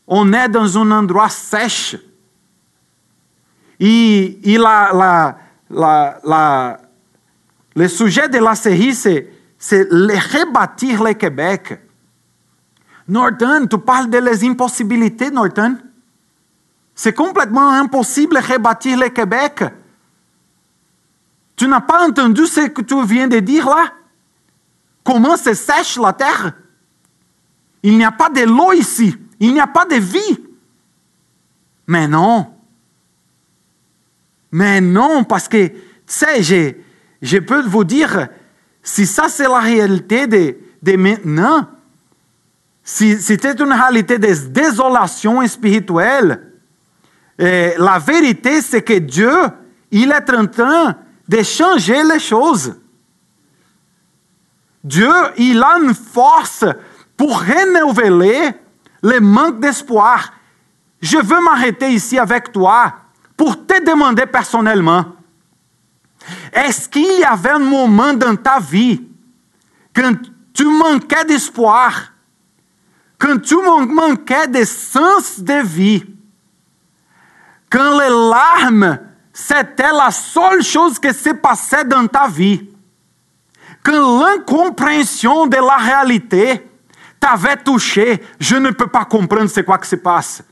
on 0.07 0.33
est 0.33 0.49
dans 0.49 0.77
un 0.79 0.89
endroit 0.89 1.29
sèche. 1.29 1.95
Et, 3.79 4.53
et 4.53 4.57
la, 4.57 4.91
la, 4.91 5.37
la, 5.69 6.19
la, 6.23 6.81
le 7.75 7.87
sujet 7.87 8.27
de 8.27 8.39
la 8.39 8.55
série, 8.55 8.95
c'est, 8.95 9.31
c'est 9.57 9.83
rebâtir 9.83 11.03
le 11.03 11.13
Québec. 11.13 11.79
Norton, 13.07 13.67
tu 13.69 13.77
parles 13.77 14.09
de 14.09 14.17
les 14.17 14.43
impossibilités, 14.45 15.29
Norton. 15.29 15.77
C'est 16.95 17.13
complètement 17.13 17.69
impossible 17.69 18.35
de 18.35 18.53
rebâtir 18.53 18.97
le 18.97 19.09
Québec. 19.09 19.63
Tu 21.55 21.67
n'as 21.67 21.81
pas 21.81 22.07
entendu 22.07 22.47
ce 22.47 22.67
que 22.67 22.81
tu 22.81 23.05
viens 23.05 23.27
de 23.27 23.39
dire 23.39 23.67
là? 23.67 23.93
Comment 25.03 25.37
se 25.37 25.53
sèche 25.53 25.97
la 25.97 26.13
terre? 26.13 26.53
Il 27.81 27.97
n'y 27.97 28.05
a 28.05 28.11
pas 28.11 28.29
de 28.29 28.41
l'eau 28.41 28.71
ici. 28.71 29.15
Il 29.39 29.53
n'y 29.53 29.59
a 29.59 29.67
pas 29.67 29.85
de 29.85 29.95
vie. 29.95 30.39
Mais 31.87 32.07
non. 32.07 32.47
Mais 34.51 34.79
non, 34.79 35.23
parce 35.23 35.47
que, 35.47 35.67
tu 35.67 35.75
sais, 36.05 36.43
je, 37.21 37.37
peux 37.39 37.61
vous 37.63 37.83
dire, 37.83 38.29
si 38.81 39.05
ça 39.05 39.27
c'est 39.27 39.47
la 39.47 39.59
réalité 39.59 40.27
de, 40.27 40.55
de 40.81 40.95
maintenant, 40.95 41.67
si 42.83 43.19
c'était 43.19 43.53
une 43.53 43.73
réalité 43.73 44.19
de 44.19 44.33
désolation 44.49 45.45
spirituelle, 45.47 46.53
eh, 47.39 47.73
la 47.77 47.97
vérité 47.97 48.61
c'est 48.61 48.83
que 48.83 48.99
Dieu, 48.99 49.33
il 49.91 50.11
est 50.11 50.29
en 50.29 50.45
train 50.45 50.95
de 51.27 51.41
changer 51.41 52.03
les 52.03 52.19
choses. 52.19 52.75
Dieu, 54.83 55.13
il 55.37 55.61
a 55.63 55.77
une 55.81 55.93
force 55.93 56.65
pour 57.15 57.39
renouveler 57.39 58.51
le 59.01 59.19
manque 59.19 59.59
d'espoir. 59.59 60.33
Je 61.01 61.17
veux 61.17 61.41
m'arrêter 61.41 61.89
ici 61.89 62.19
avec 62.19 62.51
toi 62.51 62.93
pour 63.37 63.65
te 63.65 63.83
demander 63.83 64.25
personnellement, 64.25 65.05
est-ce 66.51 66.87
qu'il 66.87 67.19
y 67.19 67.23
avait 67.23 67.51
un 67.51 67.59
moment 67.59 68.13
dans 68.13 68.35
ta 68.35 68.59
vie 68.59 69.01
quand 69.95 70.13
tu 70.53 70.65
manquais 70.65 71.25
d'espoir, 71.25 72.13
quand 73.17 73.41
tu 73.41 73.55
manquais 73.55 74.47
de 74.47 74.63
sens 74.63 75.39
de 75.39 75.61
vie, 75.65 76.03
quand 77.69 77.99
les 77.99 78.09
larmes, 78.09 78.99
c'était 79.31 79.91
la 79.91 80.11
seule 80.11 80.61
chose 80.61 80.99
qui 80.99 81.13
se 81.13 81.31
passait 81.31 81.85
dans 81.85 82.07
ta 82.07 82.27
vie, 82.27 82.69
quand 83.83 84.21
l'incompréhension 84.21 85.45
de 85.45 85.57
la 85.57 85.75
réalité 85.75 86.65
t'avait 87.19 87.57
touché, 87.57 88.21
je 88.39 88.55
ne 88.55 88.71
peux 88.71 88.87
pas 88.87 89.05
comprendre 89.05 89.49
c'est 89.49 89.63
quoi 89.63 89.77
que 89.77 89.87
se 89.87 89.97
passe. 89.97 90.43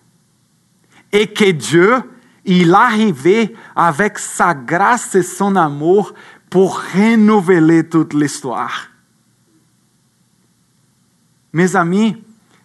Et 1.12 1.28
que 1.28 1.52
Dieu, 1.52 2.02
il 2.46 2.74
arrivait 2.74 3.54
avec 3.76 4.20
sa 4.20 4.54
grâce 4.54 5.16
et 5.16 5.24
son 5.24 5.56
amour 5.56 6.14
pour 6.50 6.82
renouveler 6.94 7.88
toute 7.88 8.14
l'histoire. 8.14 8.88
Mes 11.54 11.76
amis, 11.76 12.22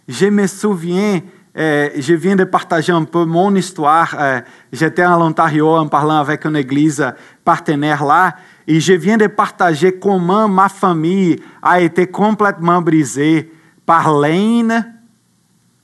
je 0.07 0.27
me 0.27 0.47
souviens, 0.47 1.21
euh, 1.57 1.89
je 1.97 2.13
viens 2.13 2.35
de 2.35 2.45
partager 2.45 2.93
un 2.93 3.03
peu 3.03 3.25
mon 3.25 3.53
histoire. 3.55 4.15
Euh, 4.17 4.41
J'étais 4.71 5.05
en 5.05 5.21
Ontario 5.21 5.75
en 5.75 5.87
parlant 5.87 6.19
avec 6.19 6.45
une 6.45 6.55
église 6.55 7.05
partenaire 7.43 8.05
là, 8.05 8.35
et 8.67 8.81
je 8.81 8.93
viens 8.93 9.15
de 9.15 9.27
partager 9.27 9.97
comment 9.97 10.49
ma 10.49 10.67
famille 10.67 11.37
a 11.61 11.79
été 11.79 12.07
complètement 12.07 12.81
brisée 12.81 13.49
par 13.85 14.13
l'haine, 14.13 14.93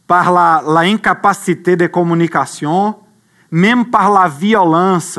par 0.05 0.33
la, 0.33 0.61
la, 0.67 0.81
incapacité 0.81 1.77
de 1.77 1.87
communication, 1.87 2.97
même 3.49 3.85
par 3.85 4.11
la 4.11 4.27
violence. 4.27 5.17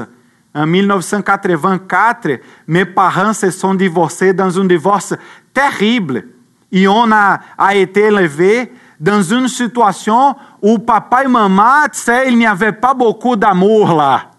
En 0.55 0.67
1984, 0.67 2.39
mes 2.67 2.85
parents 2.85 3.33
se 3.33 3.51
sont 3.51 3.75
divorcés 3.75 4.35
dans 4.35 4.61
un 4.61 4.67
divorce 4.67 5.15
terrible. 5.55 6.27
Et 6.71 6.87
on 6.87 7.11
a, 7.11 7.41
a 7.57 7.75
été 7.75 8.03
élevé 8.03 8.71
dans 9.01 9.23
une 9.23 9.49
situation 9.49 10.37
où 10.61 10.79
papa 10.79 11.25
et 11.25 11.29
maman, 11.29 11.85
tu 11.91 12.01
sais, 12.01 12.29
il 12.29 12.37
n'y 12.37 12.47
avait 12.47 12.73
pas 12.73 12.93
beaucoup 12.93 13.37
d'amour 13.37 13.95
là. 13.95 14.34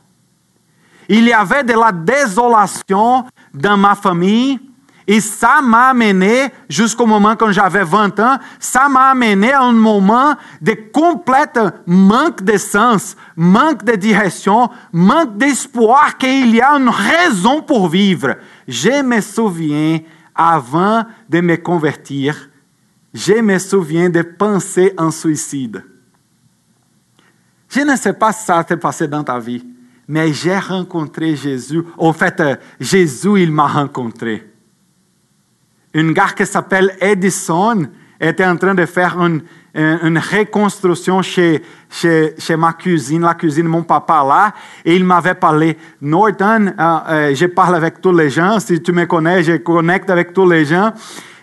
Il 1.09 1.25
y 1.25 1.33
avait 1.33 1.63
de 1.63 1.73
la 1.73 1.91
désolation 1.91 3.25
dans 3.53 3.77
ma 3.77 3.95
famille. 3.95 4.59
Et 5.07 5.21
ça 5.21 5.61
m'a 5.61 5.89
amené, 5.89 6.47
jusqu'au 6.67 7.05
moment 7.05 7.35
quand 7.35 7.51
j'avais 7.51 7.83
20 7.83 8.19
ans, 8.19 8.37
ça 8.59 8.89
m'a 8.89 9.11
amené 9.11 9.53
à 9.53 9.61
un 9.61 9.71
moment 9.71 10.35
de 10.61 10.75
complète 10.91 11.59
manque 11.85 12.43
de 12.43 12.57
sens, 12.57 13.15
manque 13.35 13.83
de 13.83 13.95
direction, 13.95 14.69
manque 14.91 15.37
d'espoir 15.37 16.17
qu'il 16.17 16.55
y 16.55 16.61
a 16.61 16.71
une 16.71 16.89
raison 16.89 17.61
pour 17.61 17.87
vivre. 17.87 18.35
Je 18.67 19.03
me 19.03 19.21
souviens, 19.21 19.99
avant 20.33 21.05
de 21.29 21.39
me 21.39 21.55
convertir, 21.55 22.49
je 23.13 23.33
me 23.33 23.59
souviens 23.59 24.09
de 24.09 24.23
penser 24.23 24.93
en 24.97 25.11
suicide. 25.11 25.83
Je 27.69 27.81
ne 27.81 27.95
sais 27.95 28.13
pas 28.13 28.33
si 28.33 28.45
ça 28.45 28.65
s'est 28.67 28.77
passé 28.77 29.07
dans 29.07 29.23
ta 29.23 29.37
vie, 29.37 29.65
mais 30.07 30.33
j'ai 30.33 30.57
rencontré 30.57 31.35
Jésus. 31.35 31.83
En 31.97 32.13
fait, 32.13 32.41
Jésus, 32.79 33.41
il 33.41 33.51
m'a 33.51 33.67
rencontré. 33.67 34.43
Un 35.93 36.11
gars 36.11 36.33
qui 36.35 36.45
s'appelle 36.45 36.95
Edison 36.99 37.87
était 38.19 38.45
en 38.45 38.57
train 38.57 38.75
de 38.75 38.85
faire 38.85 39.17
une, 39.19 39.41
une 39.73 40.17
reconstruction 40.17 41.21
chez, 41.21 41.61
chez, 41.89 42.33
chez, 42.37 42.55
ma 42.55 42.73
cuisine, 42.73 43.21
la 43.21 43.33
cuisine 43.33 43.65
de 43.65 43.69
mon 43.69 43.83
papa 43.83 44.23
là, 44.27 44.53
et 44.83 44.95
il 44.95 45.03
m'avait 45.03 45.35
parlé, 45.35 45.77
Norton, 46.01 46.67
euh, 46.67 46.97
euh, 47.09 47.35
je 47.35 47.45
parle 47.47 47.75
avec 47.75 48.01
tous 48.01 48.13
les 48.13 48.29
gens, 48.29 48.59
si 48.59 48.81
tu 48.81 48.91
me 48.93 49.05
connais, 49.05 49.43
je 49.43 49.57
connecte 49.57 50.09
avec 50.09 50.33
tous 50.33 50.49
les 50.49 50.65
gens, 50.65 50.93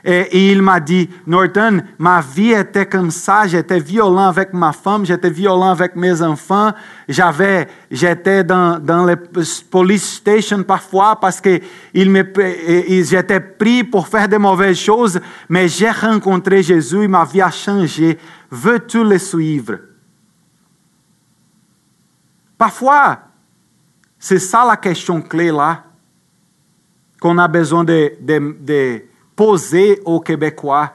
et, 0.04 0.50
il 0.50 0.62
m'a 0.62 0.80
dit, 0.80 1.09
Norton, 1.26 1.80
ma 1.99 2.21
vie 2.21 2.50
était 2.50 2.87
comme 2.87 3.12
ça, 3.12 3.47
j'étais 3.47 3.78
violent 3.78 4.28
avec 4.28 4.52
ma 4.52 4.73
femme, 4.73 5.06
j'étais 5.06 5.30
violent 5.30 5.71
avec 5.71 5.94
mes 5.94 6.21
enfants, 6.23 6.73
j'avais, 7.09 7.68
j'étais 7.88 8.42
dans, 8.42 8.80
dans 8.80 9.04
les 9.04 9.14
police 9.71 10.16
station 10.16 10.64
parfois 10.64 11.21
parce 11.21 11.40
que 11.40 11.61
il 11.94 12.11
me, 12.11 12.25
j'étais 13.04 13.38
pris 13.38 13.85
pour 13.85 14.09
faire 14.09 14.28
de 14.28 14.38
mauvaises 14.38 14.78
choses, 14.78 15.21
mais 15.49 15.68
j'ai 15.68 15.90
rencontré 15.90 16.64
Jésus, 16.64 17.06
ma 17.06 17.25
vie 17.25 17.40
a 17.40 17.50
changé. 17.50 18.18
Veux-tu 18.50 19.04
le 19.04 19.18
suivre? 19.18 19.78
Parfois, 22.59 23.21
c'est 24.18 24.40
ça 24.40 24.64
la 24.66 24.76
question 24.76 25.23
clé 25.23 25.52
là, 25.52 25.85
qu'on 27.21 27.38
a 27.38 27.47
besoin 27.47 27.85
de, 27.85 28.14
de 28.21 29.04
poser 29.34 30.00
aux 30.04 30.20
Québécois. 30.20 30.92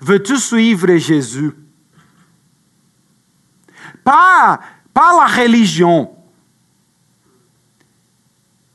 Veux-tu 0.00 0.36
suivre 0.36 0.96
Jésus? 0.96 1.52
Pas, 4.04 4.58
pas 4.92 5.12
la 5.16 5.42
religion, 5.42 6.10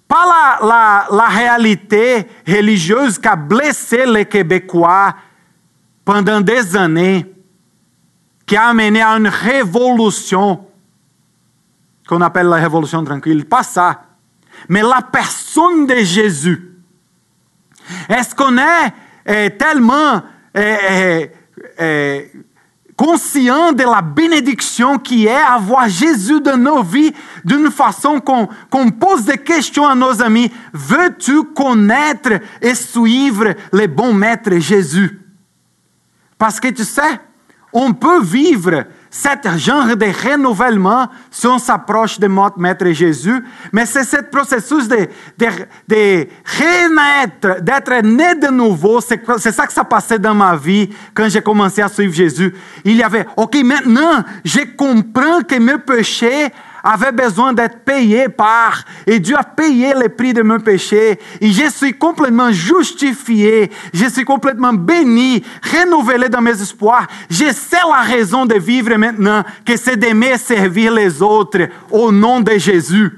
pas 0.08 0.26
la, 0.26 0.66
la, 0.66 1.08
la 1.12 1.28
réalité 1.28 2.26
religieuse 2.48 3.20
qui 3.20 3.28
a 3.28 3.36
blessé 3.36 4.06
les 4.06 4.26
Québécois 4.26 5.16
pendant 6.06 6.40
des 6.40 6.78
années, 6.78 7.26
qui 8.46 8.56
a 8.56 8.68
amené 8.68 9.02
à 9.02 9.18
une 9.18 9.28
révolution 9.28 10.66
qu'on 12.08 12.22
appelle 12.22 12.48
la 12.48 12.56
révolution 12.56 13.04
tranquille. 13.04 13.46
Pas 13.46 13.64
ça. 13.64 14.04
Mais 14.70 14.82
la 14.82 15.02
personne 15.02 15.86
de 15.86 15.98
Jésus 15.98 16.67
est-ce 18.10 18.36
qu'on 18.36 18.58
est, 18.58 18.94
est, 19.26 19.58
tellement 19.58 20.22
est, 20.54 21.32
est, 21.78 22.32
conscient 22.96 23.74
de 23.74 23.84
la 23.84 24.02
bénédiction 24.02 24.98
qui 24.98 25.28
est 25.28 25.36
avoir 25.36 25.88
Jésus 25.88 26.42
dans 26.42 26.58
nos 26.58 26.82
vies 26.82 27.14
d'une 27.46 27.70
façon 27.70 28.20
qu'on 28.20 28.48
qu 28.48 28.92
pose 28.92 29.26
des 29.26 29.38
questions 29.38 29.88
à 29.88 29.94
nos 29.94 30.22
amis? 30.22 30.52
Veux-tu 30.74 31.44
connaître 31.44 32.40
et 32.62 32.74
suivre 32.74 33.54
le 33.72 33.88
bon 33.88 34.14
maître 34.14 34.58
Jésus? 34.58 35.22
Parce 36.38 36.60
que 36.60 36.70
tu 36.70 36.84
sais, 36.84 37.20
on 37.72 37.94
peut 37.94 38.22
vivre 38.22 38.86
cet 39.10 39.48
genre 39.58 39.96
de 39.96 40.06
renouvellement 40.06 41.08
si 41.32 41.48
on 41.48 41.58
s'approche 41.58 42.20
de 42.20 42.28
notre 42.28 42.60
Maître 42.60 42.88
Jésus, 42.92 43.44
mais 43.72 43.86
c'est 43.86 44.04
ce 44.04 44.18
processus 44.18 44.88
de, 44.88 45.08
de, 45.38 45.48
de 45.88 46.28
renaître, 46.60 47.62
d'être 47.62 48.04
né 48.04 48.36
de 48.36 48.48
nouveau. 48.48 49.02
C'est 49.02 49.52
ça 49.52 49.66
que 49.66 49.74
ça 49.74 49.84
passait 49.84 50.20
dans 50.20 50.36
ma 50.36 50.56
vie 50.56 50.90
quand 51.14 51.30
j'ai 51.30 51.42
commencé 51.42 51.82
à 51.82 51.88
suivre 51.88 52.14
Jésus. 52.14 52.54
Il 52.84 52.96
y 52.96 53.04
avait, 53.04 53.26
ok, 53.36 53.56
maintenant, 53.64 54.24
je 54.44 54.60
comprends 54.76 55.42
que 55.42 55.56
mes 55.56 55.78
péchés 55.78 56.50
avait 56.88 57.12
besoin 57.12 57.52
d'être 57.52 57.80
payé 57.80 58.30
par, 58.30 58.86
et 59.06 59.20
Dieu 59.20 59.36
a 59.38 59.44
payé 59.44 59.94
le 59.94 60.08
prix 60.08 60.34
de 60.34 60.42
mon 60.42 60.60
péché, 60.60 61.20
et 61.42 61.52
je 61.52 61.70
suis 61.70 61.94
complètement 61.94 62.52
justifié, 62.52 63.70
je 63.94 64.06
suis 64.06 64.24
complètement 64.24 64.72
béni, 64.72 65.44
renouvelé 65.74 66.30
dans 66.30 66.42
mes 66.42 66.62
espoirs. 66.62 67.06
Je 67.30 67.52
sais 67.52 67.78
la 67.90 68.02
raison 68.02 68.46
de 68.46 68.56
vivre 68.56 68.96
maintenant, 68.96 69.44
que 69.66 69.76
c'est 69.76 69.98
d'aimer 69.98 70.38
servir 70.38 70.94
les 70.94 71.22
autres 71.22 71.68
au 71.92 72.12
nom 72.12 72.40
de 72.40 72.58
Jésus. 72.58 73.12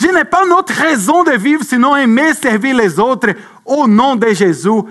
Je 0.00 0.08
n'ai 0.08 0.24
pas 0.24 0.44
une 0.44 0.52
autre 0.52 0.74
raison 0.74 1.22
de 1.22 1.32
vivre 1.32 1.62
sinon 1.62 1.94
aimer 1.94 2.34
servir 2.34 2.74
les 2.74 2.98
autres 2.98 3.30
au 3.64 3.86
nom 3.86 4.16
de 4.16 4.28
Jésus, 4.28 4.82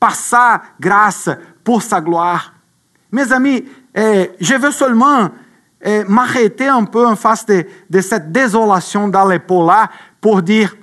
par 0.00 0.16
sa 0.16 0.62
grâce, 0.80 1.30
pour 1.62 1.80
sa 1.80 2.00
gloire. 2.00 2.52
Mes 3.12 3.32
amis, 3.32 3.64
eh, 3.94 4.32
je 4.40 4.54
veux 4.54 4.72
seulement 4.72 5.30
m'arrêter 6.08 6.66
un 6.66 6.84
peu 6.84 7.06
en 7.06 7.16
face 7.16 7.46
de, 7.46 8.00
cette 8.00 8.32
désolation 8.32 9.08
dans 9.08 9.26
l'épaule-là 9.26 9.90
pour 10.20 10.42
dire, 10.42 10.76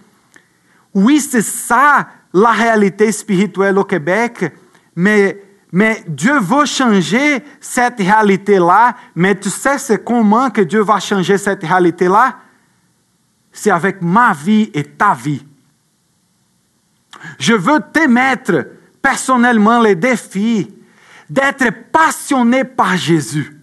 oui, 0.94 1.20
c'est 1.20 1.42
ça 1.42 2.08
la 2.34 2.52
réalité 2.52 3.12
spirituelle 3.12 3.78
au 3.78 3.84
Québec, 3.84 4.52
mais, 4.96 5.42
mais 5.72 6.04
Dieu 6.08 6.39
veut 6.39 6.66
changer 6.66 7.44
cette 7.60 8.00
réalité-là, 8.00 8.96
mais 9.16 9.36
tu 9.38 9.50
sais 9.50 9.78
c'est 9.78 10.04
comment 10.04 10.50
que 10.50 10.62
Dieu 10.62 10.82
va 10.82 11.00
changer 11.00 11.38
cette 11.38 11.63
réalité-là? 11.63 12.38
C'est 13.52 13.72
avec 13.72 14.02
ma 14.02 14.34
vie 14.34 14.72
et 14.74 14.84
ta 14.84 15.13
vie. 15.13 15.46
Je 17.38 17.54
veux 17.54 17.80
te 17.94 18.08
mettre 18.08 18.68
personnellement 19.02 19.82
le 19.82 19.96
défi 19.96 20.74
d'être 21.30 21.70
passionné 21.92 22.63
par 22.63 22.98
Jésus 22.98 23.62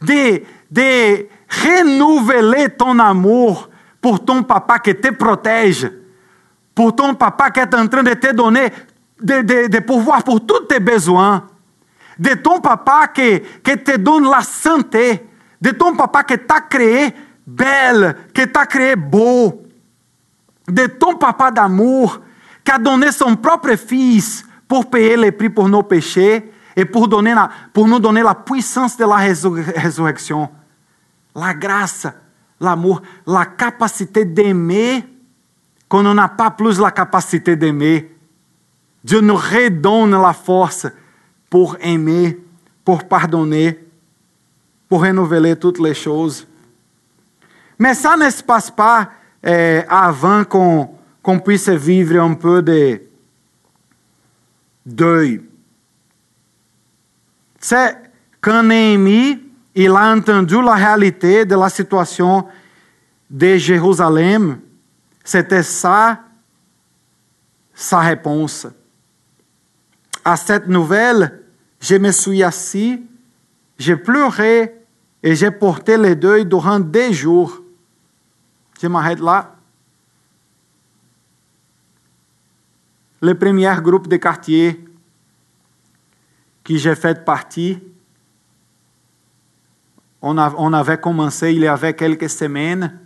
de, 0.00 0.42
de 0.70 1.26
renouveler 1.48 2.70
ton 2.70 2.98
amour 2.98 3.68
pour 4.00 4.24
ton 4.24 4.42
papa 4.42 4.78
qui 4.78 4.94
te 4.94 5.08
protège, 5.12 5.90
pour 6.74 6.94
ton 6.94 7.14
papa 7.14 7.50
qui 7.50 7.60
est 7.60 7.74
en 7.74 7.86
train 7.86 8.02
de 8.02 8.14
te 8.14 8.32
donner 8.32 8.68
de, 9.20 9.42
de, 9.42 9.66
de 9.68 9.78
pouvoir 9.80 10.22
pour 10.22 10.44
tous 10.44 10.60
tes 10.60 10.80
besoins, 10.80 11.46
de 12.18 12.34
ton 12.34 12.60
papa 12.60 13.08
qui, 13.08 13.40
qui 13.62 13.78
te 13.78 13.96
donne 13.96 14.30
la 14.30 14.42
santé, 14.42 15.26
de 15.60 15.70
ton 15.70 15.96
papa 15.96 16.22
qui 16.22 16.38
t'a 16.38 16.60
créé 16.60 17.14
belle, 17.46 18.16
qui 18.34 18.46
t'a 18.48 18.66
créé 18.66 18.94
beau, 18.94 19.62
de 20.68 20.86
ton 20.86 21.16
papa 21.16 21.50
d'amour 21.50 22.20
qui 22.64 22.70
a 22.70 22.78
donné 22.78 23.10
son 23.10 23.34
propre 23.36 23.74
fils 23.76 24.44
pour 24.68 24.90
payer 24.90 25.16
le 25.16 25.32
prix 25.32 25.48
pour 25.48 25.68
nos 25.68 25.82
péchés 25.82 26.52
et 26.78 26.84
pour, 26.84 27.08
donner 27.08 27.34
la, 27.34 27.50
pour 27.72 27.88
nous 27.88 27.98
donner 27.98 28.22
la 28.22 28.36
puissance 28.36 28.96
de 28.96 29.04
la 29.04 29.16
résurrection, 29.16 30.48
la 31.34 31.52
grâce, 31.52 32.06
l'amour, 32.60 33.02
la 33.26 33.46
capacité 33.46 34.24
d'aimer 34.24 35.04
quand 35.88 36.06
on 36.06 36.14
n'a 36.14 36.28
pas 36.28 36.52
plus 36.52 36.78
la 36.78 36.92
capacité 36.92 37.56
d'aimer. 37.56 38.14
Dieu 39.02 39.20
nous 39.20 39.34
redonne 39.34 40.12
la 40.22 40.32
force 40.32 40.86
pour 41.50 41.76
aimer, 41.80 42.38
pour 42.84 43.08
pardonner, 43.08 43.84
pour 44.88 45.02
renouveler 45.02 45.56
toutes 45.56 45.80
les 45.80 45.94
choses. 45.94 46.46
Mais 47.76 47.94
ça 47.94 48.16
ne 48.16 48.30
se 48.30 48.44
passe 48.44 48.70
pas 48.70 49.10
eh, 49.42 49.82
avant 49.88 50.44
qu'on 50.44 50.94
qu 51.24 51.40
puisse 51.40 51.70
vivre 51.70 52.22
un 52.22 52.34
peu 52.34 52.62
de 52.62 53.02
deuil. 54.86 55.47
C'est 57.58 57.96
quand 58.40 58.62
Néhémie 58.62 59.48
il 59.74 59.90
a 59.92 60.12
entendu 60.12 60.60
la 60.60 60.74
réalité 60.74 61.44
de 61.44 61.54
la 61.54 61.68
situation 61.68 62.44
de 63.30 63.56
Jérusalem, 63.56 64.58
c'était 65.22 65.62
ça 65.62 66.20
sa 67.74 68.00
réponse. 68.00 68.66
À 70.24 70.36
cette 70.36 70.66
nouvelle, 70.66 71.44
je 71.80 71.94
me 71.94 72.10
suis 72.10 72.42
assis, 72.42 73.04
j'ai 73.78 73.94
pleuré 73.94 74.74
et 75.22 75.36
j'ai 75.36 75.52
porté 75.52 75.96
le 75.96 76.16
deuil 76.16 76.44
durant 76.44 76.80
des 76.80 77.12
jours. 77.12 77.62
Je 78.82 78.88
m'arrête 78.88 79.20
là. 79.20 79.54
Le 83.20 83.38
premier 83.38 83.72
groupe 83.80 84.08
de 84.08 84.16
quartier 84.16 84.87
qui 86.68 86.78
j'ai 86.78 86.94
fait 86.94 87.24
partie. 87.24 87.78
On, 90.20 90.36
on 90.36 90.72
avait 90.74 91.00
commencé 91.00 91.50
il 91.50 91.60
y 91.60 91.66
avait 91.66 91.94
quelques 91.94 92.28
semaines 92.28 93.00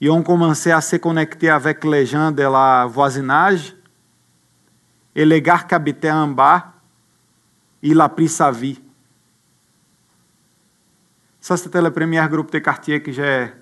et 0.00 0.08
ont 0.08 0.22
commencé 0.22 0.70
à 0.70 0.80
se 0.80 0.96
connecter 0.96 1.50
avec 1.50 1.84
les 1.84 2.06
gens 2.06 2.30
de 2.30 2.44
la 2.44 2.86
voisinage. 2.86 3.76
Et 5.14 5.26
le 5.26 5.38
gars 5.40 5.58
qui 5.58 5.74
habitait 5.74 6.10
en 6.10 6.28
bas, 6.28 6.72
il 7.82 8.00
a 8.00 8.08
pris 8.08 8.28
sa 8.28 8.50
vie. 8.50 8.80
Ça, 11.38 11.58
c'était 11.58 11.82
le 11.82 11.90
premier 11.90 12.26
groupe 12.30 12.50
de 12.50 12.60
quartier 12.60 13.02
que 13.02 13.12
j'ai 13.12 13.52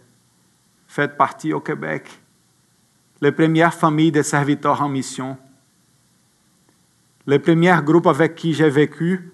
fait 0.87 1.09
partie 1.09 1.53
au 1.53 1.59
Québec. 1.59 2.09
Les 3.21 3.33
premières 3.33 3.75
familles 3.75 4.13
de 4.13 4.23
serviteurs 4.23 4.81
en 4.81 4.89
mission. 4.89 5.37
Le 7.27 7.39
premier 7.39 7.77
groupe 7.83 8.07
avec 8.07 8.37
qui 8.37 8.55
j'ai 8.55 8.71
vécu 8.71 9.33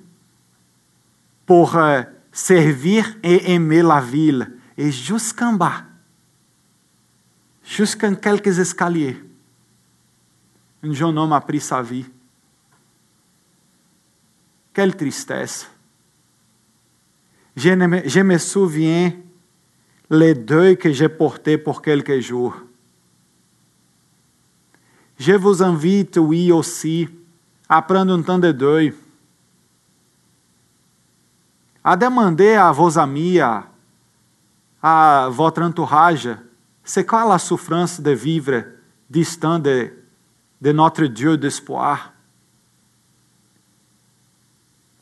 pour 1.44 1.76
euh, 1.76 2.02
servir 2.32 3.16
et 3.22 3.52
aimer 3.52 3.82
la 3.82 4.00
ville. 4.00 4.50
Et 4.76 4.90
jusqu'en 4.90 5.52
bas, 5.52 5.84
jusqu'en 7.62 8.14
quelques 8.14 8.58
escaliers, 8.58 9.22
un 10.82 10.92
jeune 10.92 11.18
homme 11.18 11.32
a 11.32 11.40
pris 11.40 11.60
sa 11.60 11.82
vie. 11.82 12.06
Quelle 14.72 14.96
tristesse. 14.96 15.68
Je 17.54 17.70
me, 17.70 18.08
je 18.08 18.20
me 18.20 18.38
souviens 18.38 19.12
les 20.08 20.34
deuils 20.34 20.78
que 20.78 20.90
j'ai 20.90 21.10
portés 21.10 21.58
pour 21.58 21.82
quelques 21.82 22.20
jours. 22.20 22.56
Je 25.18 25.32
vous 25.32 25.62
invite, 25.62 26.16
oui 26.16 26.50
aussi, 26.50 27.08
à 27.68 27.82
prendre 27.82 28.12
un 28.12 28.22
temps 28.22 28.38
de 28.38 28.52
deuil, 28.52 28.94
à 31.84 31.96
demander 31.96 32.54
à 32.54 32.70
vos 32.70 32.98
amis, 32.98 33.40
à, 33.40 33.64
à 34.82 35.28
votre 35.30 35.62
entourage, 35.62 36.28
c'est 36.82 37.06
quoi 37.06 37.26
la 37.26 37.38
souffrance 37.38 38.00
de 38.00 38.10
vivre 38.10 38.64
distant 39.08 39.58
de, 39.58 39.92
notre 40.60 41.04
Dieu 41.04 41.36
d'espoir. 41.36 42.12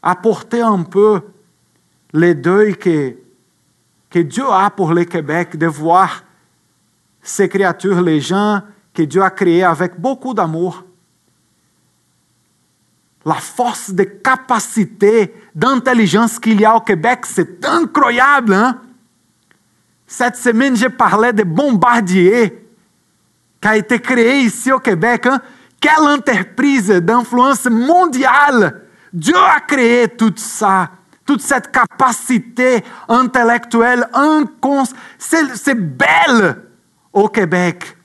Apporter 0.02 0.60
un 0.60 0.82
peu 0.82 1.22
le 2.12 2.34
deuil 2.34 2.76
que, 2.76 3.16
que 4.08 4.18
Dieu 4.18 4.44
a 4.50 4.70
pour 4.70 4.92
le 4.92 5.04
Québec, 5.04 5.56
de 5.56 5.66
voir 5.66 6.24
ces 7.22 7.48
créatures, 7.48 8.00
les 8.00 8.20
gens 8.20 8.62
que 8.92 9.02
Dieu 9.02 9.22
a 9.22 9.30
créés 9.30 9.62
avec 9.62 9.98
beaucoup 10.00 10.34
d'amour. 10.34 10.84
La 13.24 13.34
force 13.34 13.90
de 13.90 14.04
capacité, 14.04 15.34
d'intelligence 15.54 16.38
qu'il 16.38 16.60
y 16.60 16.64
a 16.64 16.74
au 16.74 16.80
Québec, 16.80 17.20
c'est 17.24 17.64
incroyable. 17.64 18.54
Hein? 18.54 18.80
Cette 20.06 20.36
semaine, 20.36 20.74
j'ai 20.76 20.88
parlé 20.88 21.32
de 21.32 21.42
Bombardier, 21.42 22.66
qui 23.60 23.68
a 23.68 23.76
été 23.76 23.98
créé 24.00 24.40
ici 24.40 24.72
au 24.72 24.78
Québec. 24.78 25.26
Hein? 25.26 25.40
Quelle 25.80 26.08
entreprise 26.08 26.88
d'influence 26.88 27.66
mondiale! 27.66 28.86
Dieu 29.12 29.36
a 29.36 29.60
créé 29.60 30.08
tout 30.08 30.32
ça 30.36 30.90
toute 31.30 31.42
cette 31.42 31.70
capacité 31.70 32.82
intellectuelle, 33.08 34.04
c'est 35.16 35.74
belle 35.74 36.56
au 37.12 37.28
Québec. 37.28 37.96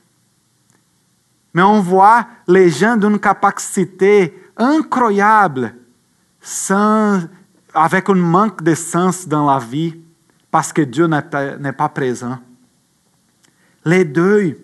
Mais 1.52 1.62
on 1.62 1.80
voit 1.80 2.24
les 2.46 2.70
gens 2.70 2.96
d'une 2.96 3.18
capacité 3.18 4.45
incroyable, 4.56 5.74
sans, 6.40 7.22
avec 7.74 8.08
un 8.08 8.14
manque 8.14 8.62
de 8.62 8.74
sens 8.74 9.26
dans 9.26 9.46
la 9.50 9.58
vie, 9.58 9.98
parce 10.50 10.72
que 10.72 10.82
Dieu 10.82 11.06
n'est 11.06 11.72
pas 11.72 11.88
présent. 11.88 12.38
Les 13.84 14.04
deuils, 14.04 14.56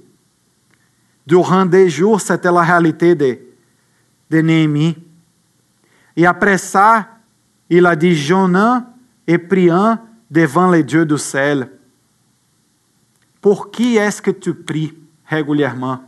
durant 1.27 1.67
des 1.67 1.89
jours, 1.89 2.21
c'était 2.21 2.51
la 2.51 2.63
réalité 2.63 3.15
de, 3.15 3.39
de 4.31 4.41
Néhémie. 4.41 4.97
Et 6.17 6.27
après 6.27 6.59
ça, 6.59 7.09
il 7.69 7.87
a 7.87 7.95
dit 7.95 8.17
jeûnant 8.17 8.85
et 9.27 9.39
priant 9.39 9.99
devant 10.31 10.71
les 10.71 10.83
dieux 10.83 11.07
du 11.07 11.19
ciel. 11.19 11.71
Pour 13.41 13.71
qui 13.71 13.97
est-ce 13.97 14.21
que 14.21 14.31
tu 14.31 14.55
pries 14.55 14.95
régulièrement? 15.27 16.03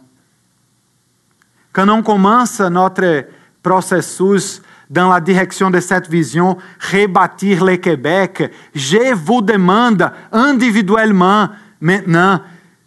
Quand 1.72 1.88
on 1.88 2.02
commence 2.02 2.60
notre 2.60 3.26
processus 3.64 4.62
dans 4.88 5.08
la 5.10 5.20
direction 5.20 5.70
de 5.70 5.80
cette 5.80 6.08
vision, 6.08 6.58
rebâtir 6.92 7.64
le 7.64 7.76
Québec, 7.76 8.52
je 8.74 9.14
vous 9.14 9.40
demande 9.40 10.12
individuellement 10.30 11.48
maintenant, 11.80 12.40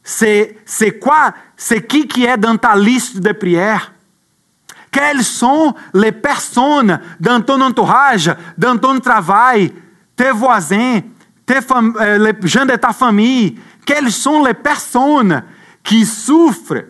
c'est 0.04 1.00
quoi, 1.02 1.34
c'est 1.58 1.86
qui 1.86 2.08
qui 2.08 2.24
est 2.24 2.38
dans 2.38 2.56
ta 2.56 2.76
liste 2.78 3.20
de 3.20 3.34
prières? 3.34 3.92
Quelles 4.90 5.24
sont 5.24 5.76
les 5.94 6.14
personnes 6.14 7.00
dans 7.20 7.42
ton 7.42 7.60
entourage, 7.60 8.34
dans 8.58 8.78
ton 8.78 9.00
travail, 9.00 9.74
tes 10.16 10.32
voisins, 10.32 11.02
tes 11.46 11.60
euh, 11.60 12.18
les 12.18 12.48
gens 12.48 12.66
de 12.66 12.76
ta 12.76 12.94
famille? 12.94 13.60
Quelles 13.86 14.12
sont 14.12 14.44
les 14.46 14.54
personnes 14.54 15.44
qui 15.84 16.06
souffrent, 16.06 16.86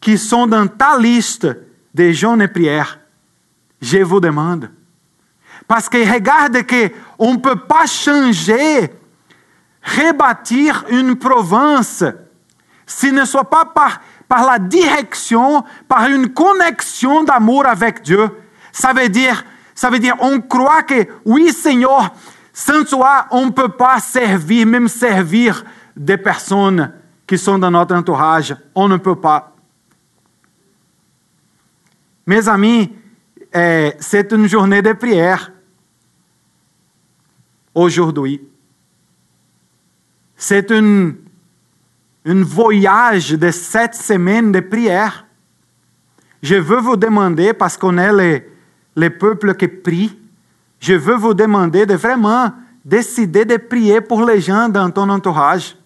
qui 0.00 0.18
sont 0.18 0.46
dans 0.46 0.66
ta 0.66 0.98
liste 0.98 1.46
prières? 1.94 2.98
Je 3.80 3.98
vous 3.98 4.20
demande. 4.20 4.70
Parce 5.66 5.88
que 5.88 6.12
regarde 6.12 6.62
que 6.64 6.90
on 7.18 7.34
ne 7.34 7.38
peut 7.38 7.56
pas 7.56 7.86
changer, 7.86 8.90
rebâtir 9.82 10.84
une 10.90 11.16
province, 11.16 12.04
s'il 12.86 13.14
ne 13.14 13.24
soit 13.24 13.48
pas 13.48 13.64
par 13.64 14.00
par 14.32 14.46
la 14.46 14.58
direction, 14.58 15.62
par 15.86 16.06
une 16.06 16.32
connexion 16.32 17.22
d'amour 17.22 17.66
avec 17.66 18.00
Dieu. 18.00 18.30
Ça 18.72 18.94
veut 18.94 19.10
dire, 19.10 19.44
ça 19.74 19.90
veut 19.90 19.98
dire, 19.98 20.16
on 20.20 20.40
croit 20.40 20.84
que 20.84 21.06
oui, 21.26 21.52
Seigneur, 21.52 22.08
sans 22.50 22.82
toi, 22.82 23.26
on 23.30 23.44
ne 23.44 23.50
peut 23.50 23.68
pas 23.68 24.00
servir, 24.00 24.66
même 24.66 24.88
servir 24.88 25.62
des 25.94 26.16
personnes 26.16 26.94
qui 27.26 27.36
sont 27.36 27.58
dans 27.58 27.70
notre 27.70 27.94
entourage. 27.94 28.56
On 28.74 28.88
ne 28.88 28.96
peut 28.96 29.16
pas. 29.16 29.51
Mes 32.26 32.48
amis, 32.48 32.92
eh, 33.52 33.92
c'est 33.98 34.32
une 34.32 34.46
journée 34.46 34.80
de 34.80 34.92
prière 34.92 35.50
aujourd'hui. 37.74 38.40
C'est 40.36 40.70
un 40.70 41.14
voyage 42.24 43.30
de 43.30 43.50
sept 43.50 43.94
semaines 43.94 44.52
de 44.52 44.60
prière. 44.60 45.26
Je 46.42 46.54
veux 46.54 46.78
vous 46.78 46.96
demander, 46.96 47.52
parce 47.52 47.76
qu'on 47.76 47.98
est 47.98 48.12
le, 48.12 48.42
le 48.96 49.10
peuple 49.10 49.54
qui 49.54 49.68
prie, 49.68 50.18
je 50.78 50.94
veux 50.94 51.16
vous 51.16 51.34
demander 51.34 51.86
de 51.86 51.94
vraiment 51.94 52.52
décider 52.84 53.44
de 53.44 53.56
prier 53.56 54.00
pour 54.00 54.24
les 54.24 54.40
gens 54.40 54.68
dans 54.68 54.90
ton 54.90 55.08
entourage. 55.08 55.76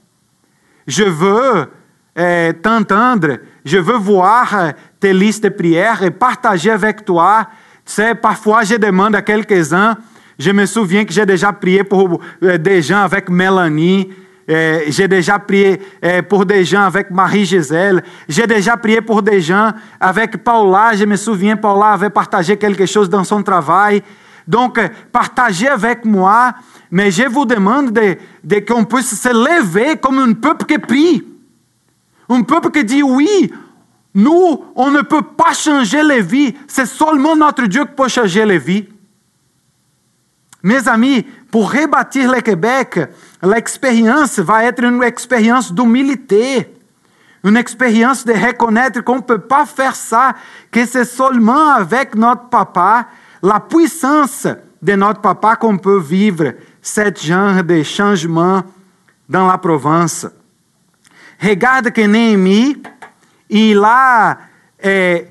Je 0.87 1.05
veux 1.05 1.71
eh, 2.15 2.53
t'entendre, 2.63 3.39
je 3.65 3.79
veux 3.79 3.99
voir 3.99 4.69
eh, 4.69 4.73
tes 5.13 5.41
de 5.41 5.49
prières 5.49 6.01
partager 6.19 6.71
avec 6.71 7.05
toi. 7.05 7.47
Tu 7.85 7.93
sais, 7.93 8.15
parfois 8.15 8.65
je 8.65 8.75
demande 8.75 9.15
à 9.15 9.23
quelques-uns, 9.23 9.97
je 10.39 10.51
me 10.51 10.67
souviens 10.67 11.05
que 11.05 11.13
j'ai 11.13 11.25
déjà 11.25 11.53
prié 11.53 11.85
pour 11.85 12.21
eh, 12.43 12.59
des 12.59 12.83
gens 12.83 13.03
avec 13.03 13.29
Mélanie, 13.29 14.11
é, 14.49 14.85
j'ai 14.89 15.09
déjà 15.09 15.39
prié 15.39 15.81
é, 16.01 16.23
pour 16.23 16.45
des 16.45 16.65
gens 16.65 16.83
avec 16.83 17.11
Marie-Gisèle. 17.11 18.03
J'ai 18.29 18.47
déjà 18.47 18.77
prié 18.77 19.01
pour 19.01 19.21
des 19.21 19.41
gens 19.41 19.73
avec 19.99 20.37
Paula. 20.45 20.93
Je 20.95 21.05
me 21.05 21.17
souviens, 21.17 21.57
Paula 21.57 21.93
avait 21.93 22.11
partagé 22.11 22.57
quelque 22.57 22.87
chose 22.87 23.11
dans 23.11 23.25
son 23.25 23.43
travail. 23.43 24.03
Donc, 24.47 24.79
partagez 25.11 25.67
avec 25.67 26.05
moi. 26.05 26.55
Mais 26.93 27.11
je 27.11 27.25
vous 27.25 27.45
demande 27.45 27.93
de, 27.93 28.17
de 28.45 28.61
qu'on 28.61 28.85
puisse 28.85 29.21
se 29.21 29.29
lever 29.31 29.97
comme 29.97 30.21
un 30.21 30.33
peuple 30.33 30.65
qui 30.65 30.79
prie. 30.79 31.25
Un 32.29 32.43
peuple 32.43 32.71
qui 32.71 32.85
dit 32.85 33.03
oui, 33.03 33.53
nous, 34.17 34.65
on 34.75 34.91
ne 34.91 35.03
peut 35.03 35.21
pas 35.21 35.53
changer 35.53 36.03
les 36.03 36.23
vies. 36.23 36.57
C'est 36.67 36.87
seulement 36.87 37.37
notre 37.37 37.67
Dieu 37.67 37.85
qui 37.85 37.93
peut 37.95 38.09
changer 38.09 38.47
les 38.47 38.59
vies. 38.59 38.89
Mes 40.63 40.89
amis, 40.89 41.23
pour 41.51 41.71
rebâtir 41.71 42.33
le 42.33 42.41
Québec, 42.41 42.99
l'expérience 43.43 44.39
va 44.39 44.65
être 44.65 44.83
une 44.83 45.03
expérience 45.03 45.71
d'humilité, 45.71 46.67
une 47.45 47.59
expérience 47.59 48.25
de 48.25 48.33
reconnaître 48.33 49.03
qu'on 49.03 49.17
ne 49.17 49.21
peut 49.21 49.39
pas 49.39 49.67
faire 49.67 49.95
ça, 49.95 50.35
que 50.73 50.87
c'est 50.87 51.05
seulement 51.05 51.75
avec 51.75 52.15
notre 52.15 52.49
papa, 52.49 53.09
la 53.43 53.61
puissance 53.61 54.47
de 54.81 54.95
notre 54.95 55.21
papa 55.21 55.57
qu'on 55.57 55.77
peut 55.77 56.01
vivre 56.01 56.55
ce 56.81 57.03
genre 57.15 57.63
de 57.63 57.83
changement 57.83 58.63
dans 59.29 59.47
la 59.47 59.59
province. 59.59 60.27
Regarde 61.39 61.91
que 61.91 62.01
Néhémie, 62.01 62.83
il 63.49 63.79
a, 63.85 64.39
eh, 64.83 65.27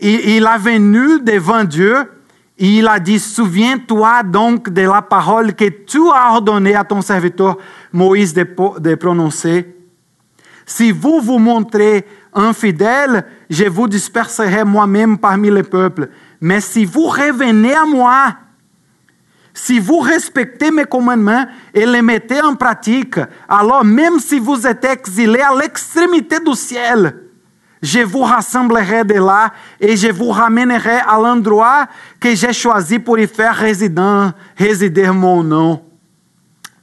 il 0.00 0.46
a 0.46 0.58
venu 0.58 1.20
devant 1.20 1.64
Dieu 1.64 2.08
il 2.58 2.88
a 2.88 2.98
dit, 2.98 3.20
souviens-toi 3.20 4.24
donc 4.24 4.68
de 4.70 4.82
la 4.82 5.00
parole 5.00 5.54
que 5.54 5.68
tu 5.68 6.00
as 6.12 6.32
ordonné 6.32 6.74
à 6.74 6.82
ton 6.82 7.00
serviteur 7.00 7.56
Moïse 7.92 8.34
de, 8.34 8.46
de 8.80 8.94
prononcer. 8.96 9.76
Si 10.66 10.90
vous 10.90 11.20
vous 11.20 11.38
montrez 11.38 12.04
infidèle, 12.34 13.24
je 13.48 13.64
vous 13.64 13.86
disperserai 13.86 14.64
moi-même 14.64 15.18
parmi 15.18 15.50
les 15.50 15.62
peuples. 15.62 16.08
Mais 16.40 16.60
si 16.60 16.84
vous 16.84 17.06
revenez 17.06 17.74
à 17.74 17.86
moi, 17.86 18.34
si 19.54 19.78
vous 19.78 20.00
respectez 20.00 20.72
mes 20.72 20.84
commandements 20.84 21.46
et 21.72 21.86
les 21.86 22.02
mettez 22.02 22.40
en 22.40 22.56
pratique, 22.56 23.18
alors 23.48 23.84
même 23.84 24.18
si 24.18 24.40
vous 24.40 24.66
êtes 24.66 24.84
exilés 24.84 25.40
à 25.40 25.54
l'extrémité 25.54 26.40
du 26.40 26.54
ciel, 26.54 27.27
je 27.82 28.00
vous 28.00 28.22
rassemblerai 28.22 29.04
de 29.04 29.14
là 29.14 29.52
et 29.80 29.96
je 29.96 30.08
vous 30.08 30.30
ramènerai 30.30 30.98
à 31.06 31.16
l'endroit 31.16 31.86
que 32.20 32.34
j'ai 32.34 32.52
choisi 32.52 32.98
pour 32.98 33.18
y 33.18 33.26
faire 33.26 33.54
résider, 33.54 34.28
résider 34.56 35.10
mon 35.10 35.42
nom. 35.42 35.82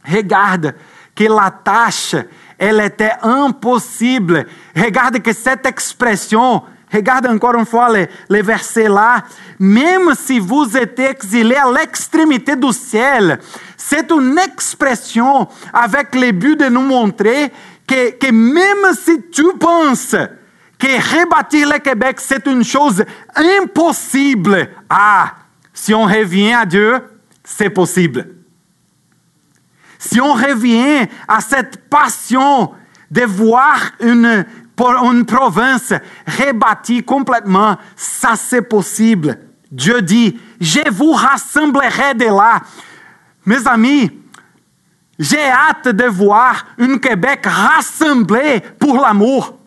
Regarde 0.07 0.73
que 1.13 1.23
la 1.23 1.51
tâche, 1.51 2.15
elle 2.57 2.79
était 2.81 3.13
impossible. 3.21 4.45
Regarde 4.75 5.19
que 5.19 5.33
cette 5.33 5.65
expression, 5.65 6.61
regarde 6.91 7.27
encore 7.27 7.55
une 7.55 7.65
fois 7.65 7.91
le, 7.91 8.07
le 8.29 8.41
verset 8.41 8.87
là, 8.87 9.23
même 9.59 10.13
si 10.15 10.39
vous 10.39 10.77
êtes 10.77 10.99
exilés 10.99 11.55
à 11.55 11.71
l'extrémité 11.71 12.55
du 12.55 12.71
ciel, 12.71 13.39
c'est 13.75 14.11
une 14.11 14.37
expression 14.37 15.47
avec 15.73 16.15
le 16.15 16.31
but 16.31 16.59
de 16.59 16.65
nous 16.65 16.81
montrer 16.81 17.51
que, 17.87 18.11
que 18.11 18.31
même 18.31 18.93
si 18.93 19.21
tu 19.31 19.53
penses 19.59 20.15
que 20.77 21.19
rebâtir 21.19 21.69
le 21.69 21.79
Québec, 21.79 22.17
c'est 22.19 22.45
une 22.47 22.63
chose 22.63 23.03
impossible, 23.35 24.69
ah, 24.89 25.33
si 25.73 25.93
on 25.93 26.05
revient 26.05 26.53
à 26.53 26.65
Dieu, 26.65 27.01
c'est 27.43 27.69
possible. 27.69 28.27
Si 29.99 30.19
on 30.21 30.33
revient 30.33 31.07
à 31.27 31.41
cette 31.41 31.89
passion 31.89 32.73
de 33.11 33.23
voir 33.23 33.77
une, 33.99 34.45
province 35.25 35.93
rebâtie 36.27 37.03
complètement, 37.03 37.77
ça 37.95 38.35
c'est 38.35 38.61
possible. 38.61 39.39
Dieu 39.71 40.01
dit, 40.01 40.39
je 40.59 40.89
vous 40.91 41.11
rassemblerai 41.11 42.13
de 42.13 42.25
là. 42.25 42.61
Mes 43.45 43.67
amis, 43.67 44.11
j'ai 45.17 45.49
hâte 45.49 45.87
de 45.87 46.05
voir 46.05 46.65
un 46.77 46.97
Québec 46.97 47.45
rassemblé 47.45 48.61
pour 48.79 48.99
l'amour. 49.01 49.57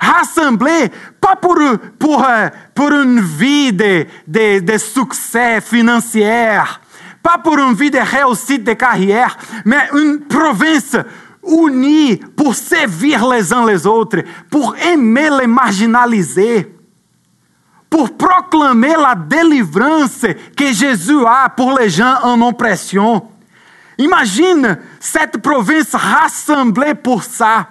Rassemblé, 0.00 0.90
pas 1.20 1.36
pour, 1.36 1.58
pour, 1.98 2.26
pour 2.74 2.92
une 2.92 3.20
vie 3.20 3.72
de, 3.72 4.06
de, 4.26 4.60
de 4.60 4.78
succès 4.78 5.60
financier, 5.60 6.58
pas 7.22 7.38
pour 7.38 7.58
une 7.58 7.74
vie 7.74 7.90
de 7.90 7.98
réussite 7.98 8.64
de 8.64 8.72
carrière, 8.74 9.36
mais 9.64 9.88
une 9.94 10.20
province 10.20 10.96
unie 11.46 12.16
pour 12.16 12.54
servir 12.54 13.28
les 13.28 13.52
uns 13.52 13.66
les 13.66 13.86
autres, 13.86 14.22
pour 14.50 14.76
aimer 14.76 15.30
les 15.40 15.46
marginalisés, 15.46 16.74
pour 17.88 18.16
proclamer 18.16 18.94
la 19.00 19.14
délivrance 19.14 20.26
que 20.56 20.72
Jésus 20.72 21.24
a 21.26 21.48
pour 21.48 21.78
les 21.78 21.88
gens 21.88 22.16
en 22.22 22.40
oppression. 22.42 23.28
Imagine 23.98 24.78
cette 24.98 25.38
province 25.38 25.94
rassemblée 25.94 26.94
pour 26.94 27.22
ça. 27.22 27.68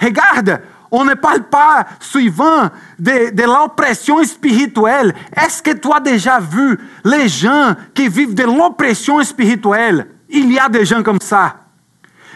Regarde, 0.00 0.60
on 0.90 1.04
ne 1.04 1.14
parle 1.14 1.44
pas 1.44 1.86
suivant 2.00 2.70
de, 2.98 3.30
de 3.34 3.42
l'oppression 3.42 4.22
spirituelle. 4.24 5.14
Est-ce 5.36 5.62
que 5.62 5.72
tu 5.72 5.88
as 5.92 6.00
déjà 6.00 6.40
vu 6.40 6.78
les 7.04 7.28
gens 7.28 7.74
qui 7.94 8.08
vivent 8.08 8.34
de 8.34 8.44
l'oppression 8.44 9.22
spirituelle? 9.22 10.06
Il 10.28 10.52
y 10.52 10.58
a 10.58 10.68
des 10.68 10.84
gens 10.84 11.02
comme 11.02 11.20
ça? 11.20 11.56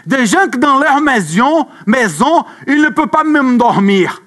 Des 0.05 0.25
gens 0.25 0.47
qui 0.51 0.59
dans 0.59 0.79
leur 0.79 0.99
maison, 1.01 1.67
maison, 1.85 2.45
ils 2.67 2.81
ne 2.81 2.89
peuvent 2.89 3.07
pas 3.07 3.23
même 3.23 3.57
dormir. 3.57 4.21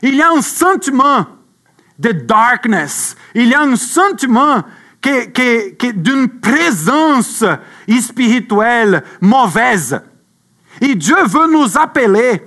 Il 0.00 0.14
y 0.14 0.22
a 0.22 0.30
un 0.30 0.42
sentiment 0.42 1.26
de 1.98 2.10
darkness. 2.12 3.14
Il 3.34 3.48
y 3.48 3.54
a 3.54 3.60
un 3.60 3.76
sentiment 3.76 4.62
que, 5.00 5.26
que 5.26 5.90
d'une 5.92 6.28
présence 6.28 7.44
spirituelle 8.00 9.02
mauvaise. 9.20 10.00
Et 10.80 10.94
Dieu 10.94 11.16
veut 11.26 11.50
nous 11.52 11.78
appeler 11.78 12.42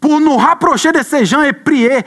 pour 0.00 0.20
nous 0.20 0.36
rapprocher 0.36 0.92
de 0.92 1.02
ces 1.02 1.24
gens 1.24 1.42
et 1.42 1.52
prier 1.52 2.00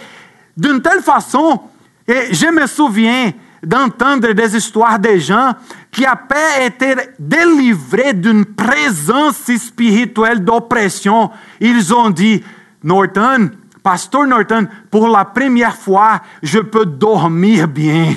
d'une 0.58 0.82
telle 0.82 1.01
façon. 1.01 1.62
Et 2.08 2.34
je 2.34 2.47
me 2.47 2.65
souviens 2.67 3.32
d'entendre 3.62 4.34
des 4.34 4.58
histoires 4.58 4.99
de 4.99 5.17
gens 5.17 5.53
qui, 5.91 6.06
après 6.06 6.65
être 6.65 7.12
délivrés 7.17 8.13
d'une 8.13 8.45
présence 8.45 9.51
spirituelle 9.56 10.43
d'oppression, 10.43 11.29
ils 11.60 11.93
ont 11.93 12.10
dit, 12.10 12.43
Norton, 12.84 13.51
Pasteur 13.82 14.25
Norton, 14.25 14.67
pour 14.89 15.08
la 15.08 15.25
première 15.25 15.75
fois, 15.75 16.21
je 16.41 16.60
peux 16.60 16.86
dormir 16.86 17.67
bien. 17.67 18.15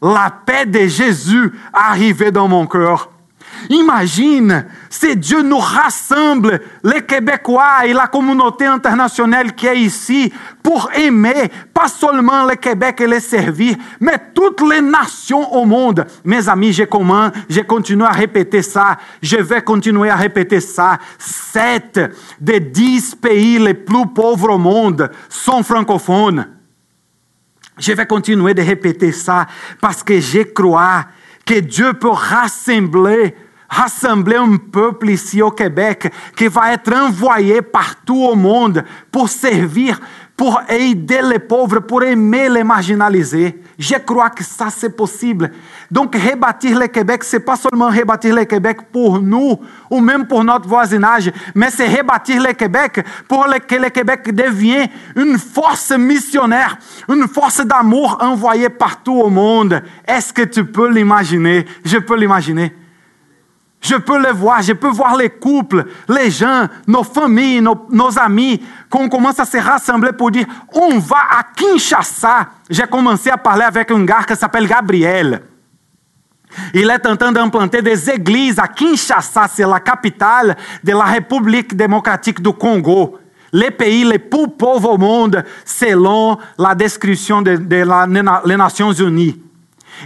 La 0.00 0.30
paix 0.44 0.66
de 0.66 0.86
Jésus 0.86 1.52
arrivait 1.72 2.30
dans 2.30 2.48
mon 2.48 2.66
cœur. 2.66 3.10
Imagine 3.68 4.66
se 4.88 5.14
Dieu 5.14 5.42
nous 5.42 5.58
rassemble, 5.58 6.60
les 6.82 7.02
Québécois 7.02 7.84
et 7.86 7.92
la 7.92 8.06
communauté 8.06 8.66
internationale 8.66 9.54
qui 9.54 9.66
est 9.66 9.80
ici, 9.80 10.32
pour 10.62 10.90
aimer 10.94 11.50
pas 11.72 11.88
seulement 11.88 12.44
le 12.44 12.56
Québec 12.56 13.00
et 13.00 13.06
les 13.06 13.20
servir, 13.20 13.76
mais 14.00 14.18
toutes 14.34 14.62
les 14.62 14.80
nations 14.80 15.54
au 15.54 15.64
monde. 15.64 16.06
Mes 16.24 16.48
amis, 16.48 16.72
je 16.72 16.84
commence, 16.84 17.32
je 17.48 17.60
continue 17.60 18.04
à 18.04 18.10
répéter 18.10 18.62
ça, 18.62 18.96
je 19.22 19.36
vais 19.36 19.62
continuer 19.62 20.10
à 20.10 20.16
répéter 20.16 20.60
ça. 20.60 20.98
Sept 21.18 22.00
des 22.40 22.60
dix 22.60 23.14
pays 23.14 23.58
les 23.58 23.74
plus 23.74 24.06
pauvres 24.06 24.54
au 24.54 24.58
monde 24.58 25.10
sont 25.28 25.62
francophones. 25.62 26.46
Je 27.78 27.92
vais 27.92 28.06
continuer 28.06 28.54
de 28.54 28.62
répéter 28.62 29.12
ça 29.12 29.46
parce 29.80 30.02
que 30.02 30.18
je 30.18 30.42
crois 30.42 31.04
que 31.44 31.60
Dieu 31.60 31.92
peut 31.92 32.08
rassembler 32.08 33.34
rassembler 33.68 34.36
un 34.36 34.56
peuple 34.56 35.10
ici 35.10 35.42
au 35.42 35.50
Québec 35.50 36.12
qui 36.36 36.46
va 36.48 36.72
être 36.72 36.92
envoyé 36.94 37.62
partout 37.62 38.22
au 38.24 38.34
monde 38.34 38.84
pour 39.10 39.28
servir, 39.28 40.00
pour 40.36 40.60
aider 40.68 41.20
les 41.22 41.38
pauvres, 41.38 41.80
pour 41.80 42.02
aimer 42.02 42.48
les 42.48 42.62
marginalisés. 42.62 43.62
Je 43.78 43.94
crois 43.94 44.30
que 44.30 44.44
ça 44.44 44.68
c'est 44.70 44.94
possible. 44.94 45.50
Donc 45.90 46.14
rebâtir 46.14 46.78
le 46.78 46.86
Québec, 46.86 47.24
c'est 47.24 47.40
pas 47.40 47.56
seulement 47.56 47.88
rebâtir 47.88 48.34
le 48.34 48.44
Québec 48.44 48.78
pour 48.92 49.20
nous 49.20 49.58
ou 49.90 50.00
même 50.00 50.26
pour 50.26 50.44
notre 50.44 50.68
voisinage, 50.68 51.30
mais 51.54 51.70
c'est 51.70 51.88
rebâtir 51.88 52.42
le 52.42 52.52
Québec 52.52 53.04
pour 53.28 53.46
que 53.66 53.74
le 53.74 53.88
Québec 53.90 54.34
devienne 54.34 54.88
une 55.14 55.38
force 55.38 55.92
missionnaire, 55.92 56.78
une 57.08 57.28
force 57.28 57.60
d'amour 57.60 58.18
envoyée 58.20 58.68
partout 58.68 59.14
au 59.14 59.30
monde. 59.30 59.82
Est-ce 60.06 60.32
que 60.32 60.42
tu 60.42 60.64
peux 60.64 60.90
l'imaginer? 60.90 61.66
Je 61.84 61.98
peux 61.98 62.16
l'imaginer. 62.16 62.72
Je 63.86 63.94
peux 63.94 64.18
le 64.18 64.32
voir, 64.32 64.62
je 64.62 64.72
peux 64.72 64.88
voir 64.88 65.16
les 65.16 65.30
couples, 65.30 65.84
les 66.08 66.28
gens, 66.28 66.66
nos 66.88 67.04
familles, 67.04 67.60
nos, 67.60 67.86
nos 67.88 68.18
amis, 68.18 68.60
qu'on 68.90 69.08
commence 69.08 69.38
à 69.38 69.44
se 69.44 69.58
rassembler 69.58 70.12
pour 70.12 70.32
dire 70.32 70.46
on 70.74 70.98
va 70.98 71.18
à 71.38 71.44
Kinshasa. 71.54 72.48
J'ai 72.68 72.86
commencé 72.88 73.30
à 73.30 73.36
parler 73.36 73.62
avec 73.62 73.88
un 73.92 74.04
gars 74.04 74.24
qui 74.26 74.34
s'appelle 74.34 74.66
Gabriel. 74.66 75.40
Il 76.74 76.90
est 76.90 77.06
en 77.06 77.14
train 77.14 77.30
d'implanter 77.30 77.80
des 77.80 78.10
églises 78.10 78.58
à 78.58 78.66
Kinshasa, 78.66 79.46
c'est 79.54 79.66
la 79.66 79.78
capitale 79.78 80.56
de 80.82 80.90
la 80.90 81.04
République 81.04 81.76
démocratique 81.76 82.42
du 82.42 82.52
Congo. 82.52 83.18
Le 83.52 83.70
pays 83.70 84.02
le 84.02 84.18
plus 84.18 84.48
pauvre 84.48 84.94
au 84.94 84.98
monde, 84.98 85.44
selon 85.64 86.38
la 86.58 86.74
description 86.74 87.40
de, 87.40 87.54
de 87.54 88.48
les 88.48 88.56
Nations 88.56 88.92
Unies. 88.92 89.40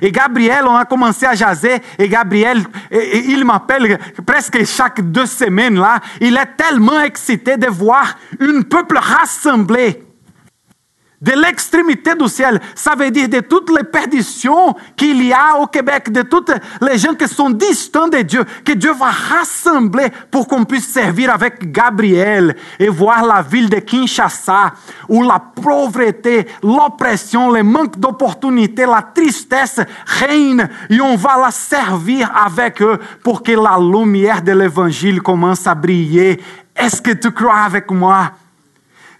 Et 0.02 0.12
Gabriel, 0.12 0.64
on 0.66 0.76
a 0.76 0.84
commencé 0.84 1.26
à 1.26 1.34
jaser, 1.34 1.80
et 1.98 2.08
Gabriel, 2.08 2.62
il 2.90 3.44
m'appelle 3.44 3.98
presque 4.26 4.64
chaque 4.64 5.00
deux 5.00 5.26
semaines 5.26 5.78
là. 5.78 6.00
Il 6.20 6.36
est 6.36 6.56
tellement 6.56 7.00
excité 7.00 7.56
de 7.56 7.66
voir 7.66 8.16
un 8.40 8.62
peuple 8.62 8.98
rassemblé 8.98 10.02
de 11.20 11.32
l'extrémité 11.32 12.14
du 12.14 12.28
ciel. 12.28 12.60
Ça 12.74 12.94
veut 12.96 13.10
dire 13.10 13.28
de 13.28 13.40
toutes 13.40 13.70
les 13.76 13.84
perditions 13.84 14.74
qu'il 14.96 15.22
y 15.24 15.32
a 15.32 15.58
au 15.58 15.66
Québec, 15.66 16.10
de 16.10 16.22
toutes 16.22 16.52
les 16.80 16.98
gens 16.98 17.14
qui 17.14 17.28
sont 17.28 17.50
distants 17.50 18.08
de 18.08 18.18
Dieu, 18.18 18.44
que 18.64 18.72
Dieu 18.72 18.92
va 18.92 19.10
rassembler 19.10 20.08
pour 20.30 20.48
qu'on 20.48 20.64
puisse 20.64 20.88
servir 20.88 21.32
avec 21.32 21.70
Gabriel 21.70 22.56
et 22.78 22.88
voir 22.88 23.24
la 23.24 23.42
ville 23.42 23.68
de 23.68 23.80
Kinshasa, 23.80 24.72
où 25.08 25.22
la 25.22 25.38
pauvreté, 25.38 26.46
l'oppression, 26.62 27.50
le 27.50 27.62
manque 27.62 27.98
d'opportunités, 27.98 28.86
la 28.86 29.02
tristesse 29.02 29.80
règne, 30.06 30.66
et 30.88 31.00
on 31.00 31.16
va 31.16 31.36
la 31.36 31.50
servir 31.50 32.30
avec 32.34 32.80
eux 32.80 32.98
pour 33.22 33.42
que 33.42 33.52
la 33.52 33.78
lumière 33.78 34.42
de 34.42 34.52
l'évangile 34.52 35.20
commence 35.20 35.66
à 35.66 35.74
briller. 35.74 36.40
Est-ce 36.74 37.02
que 37.02 37.12
tu 37.12 37.30
crois 37.30 37.58
avec 37.58 37.90
moi? 37.90 38.32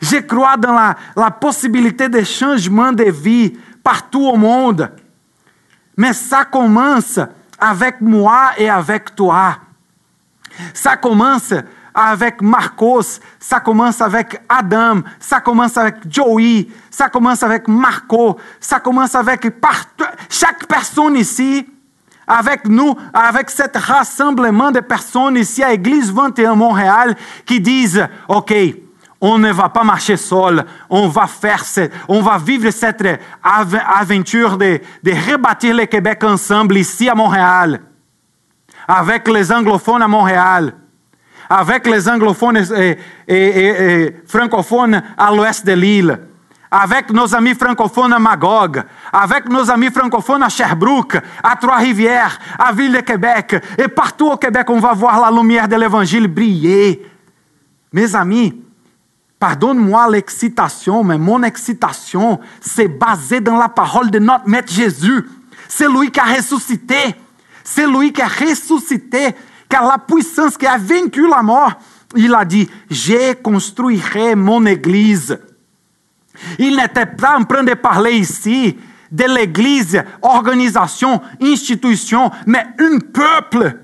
Je 0.01 0.17
crois 0.17 0.57
dans 0.57 0.73
la, 0.73 0.97
la 1.15 1.31
possibilité 1.31 2.09
de 2.09 2.23
changement 2.23 2.93
de 2.93 3.05
vie 3.05 3.57
partout 3.83 4.27
au 4.27 4.37
monde. 4.37 4.91
Mais 5.97 6.13
ça 6.13 6.45
commence 6.45 7.21
avec 7.59 8.01
moi 8.01 8.53
et 8.57 8.71
avec 8.71 9.15
toi. 9.15 9.57
Ça 10.73 10.97
commence 10.97 11.53
avec 11.95 12.41
Marcos, 12.41 13.21
ça 13.39 13.61
commence 13.61 14.01
avec 14.01 14.41
Adam, 14.49 15.01
ça 15.19 15.41
commence 15.41 15.77
avec 15.77 15.97
Joey, 16.09 16.69
ça 16.91 17.09
commence 17.09 17.43
avec 17.43 17.69
Marco, 17.69 18.39
ça 18.61 18.81
commence 18.81 19.15
avec 19.15 19.47
chaque 20.29 20.67
personne 20.67 21.17
ici, 21.17 21.69
avec 22.27 22.69
nous, 22.69 22.95
avec 23.13 23.51
cet 23.51 23.77
rassemblement 23.77 24.71
de 24.71 24.81
personnes 24.81 25.37
ici 25.37 25.63
à 25.63 25.73
Église 25.73 26.13
21 26.13 26.55
Montréal 26.55 27.17
qui 27.45 27.61
disent, 27.61 28.07
OK, 28.29 28.55
on 29.21 29.39
ne 29.39 29.53
va 29.53 29.69
pas 29.69 29.85
marcher 29.85 30.17
seul, 30.17 30.65
on 30.89 31.09
va 31.09 31.27
faire, 31.27 31.63
on 32.09 32.23
va 32.23 32.39
vivre 32.39 32.71
cette 32.71 33.05
aventure 33.43 34.57
de, 34.57 34.81
de 35.03 35.33
rebâtir 35.33 35.75
le 35.77 35.85
Québec 35.87 36.25
ensemble 36.25 36.79
ici 36.79 37.09
à 37.09 37.15
Montréal, 37.15 37.81
avec 38.89 39.29
les 39.29 39.53
anglophones 39.53 40.03
à 40.03 40.09
Montréal, 40.09 40.75
avec 41.49 41.87
les 41.87 42.09
anglophones 42.09 42.57
et, 42.57 42.97
et, 43.29 43.67
et 43.67 44.17
francophones 44.27 45.03
à 45.19 45.31
l'ouest 45.35 45.67
de 45.67 45.73
l'île, 45.73 46.19
avec 46.71 47.11
nos 47.11 47.35
amis 47.35 47.55
francophones 47.55 48.13
à 48.13 48.19
Magog, 48.19 48.83
avec 49.13 49.49
nos 49.49 49.69
amis 49.71 49.91
francophones 49.91 50.43
à 50.43 50.49
Sherbrooke, 50.49 51.19
à 51.43 51.57
Trois-Rivières, 51.57 52.39
à 52.59 52.73
Ville-de-Québec, 52.73 53.57
et 53.77 53.89
partout 53.89 54.31
au 54.31 54.37
Québec, 54.37 54.71
on 54.71 54.79
va 54.79 54.93
voir 54.93 55.21
la 55.21 55.37
lumière 55.37 55.67
de 55.67 55.77
l'Évangile 55.77 56.29
briller. 56.29 57.05
Mes 57.93 58.15
amis, 58.15 58.60
Pardonne-moi 59.41 60.11
l'excitation, 60.11 61.03
mais 61.03 61.17
mon 61.17 61.43
excitation, 61.43 62.39
c'est 62.61 62.89
basé 62.89 63.41
dans 63.41 63.57
la 63.57 63.71
parole 63.71 64.11
de 64.11 64.19
notre 64.19 64.47
Maître 64.47 64.71
Jésus. 64.71 65.25
C'est 65.67 65.89
lui 65.89 66.11
qui 66.11 66.21
a 66.21 66.25
ressuscité. 66.25 67.15
C'est 67.65 67.87
lui 67.87 68.13
qui 68.13 68.21
a 68.21 68.29
ressuscité, 68.29 69.35
a 69.75 69.83
la 69.83 69.97
puissance, 69.97 70.59
qui 70.59 70.67
a 70.67 70.77
vaincu 70.77 71.27
la 71.27 71.43
mort. 71.43 71.73
Il 72.15 72.35
a 72.35 72.45
dit, 72.45 72.69
je 72.91 73.33
construirai 73.33 74.35
mon 74.35 74.67
église. 74.67 75.39
Il 76.59 76.77
n'était 76.77 77.07
pas 77.07 77.39
en 77.39 77.45
train 77.45 77.63
de 77.63 77.75
parler 77.75 78.19
ici 78.19 78.77
de 79.11 79.25
l'église, 79.25 80.03
organisation, 80.21 81.23
institution, 81.41 82.31
mais 82.45 82.67
un 82.79 82.99
peuple. 82.99 83.79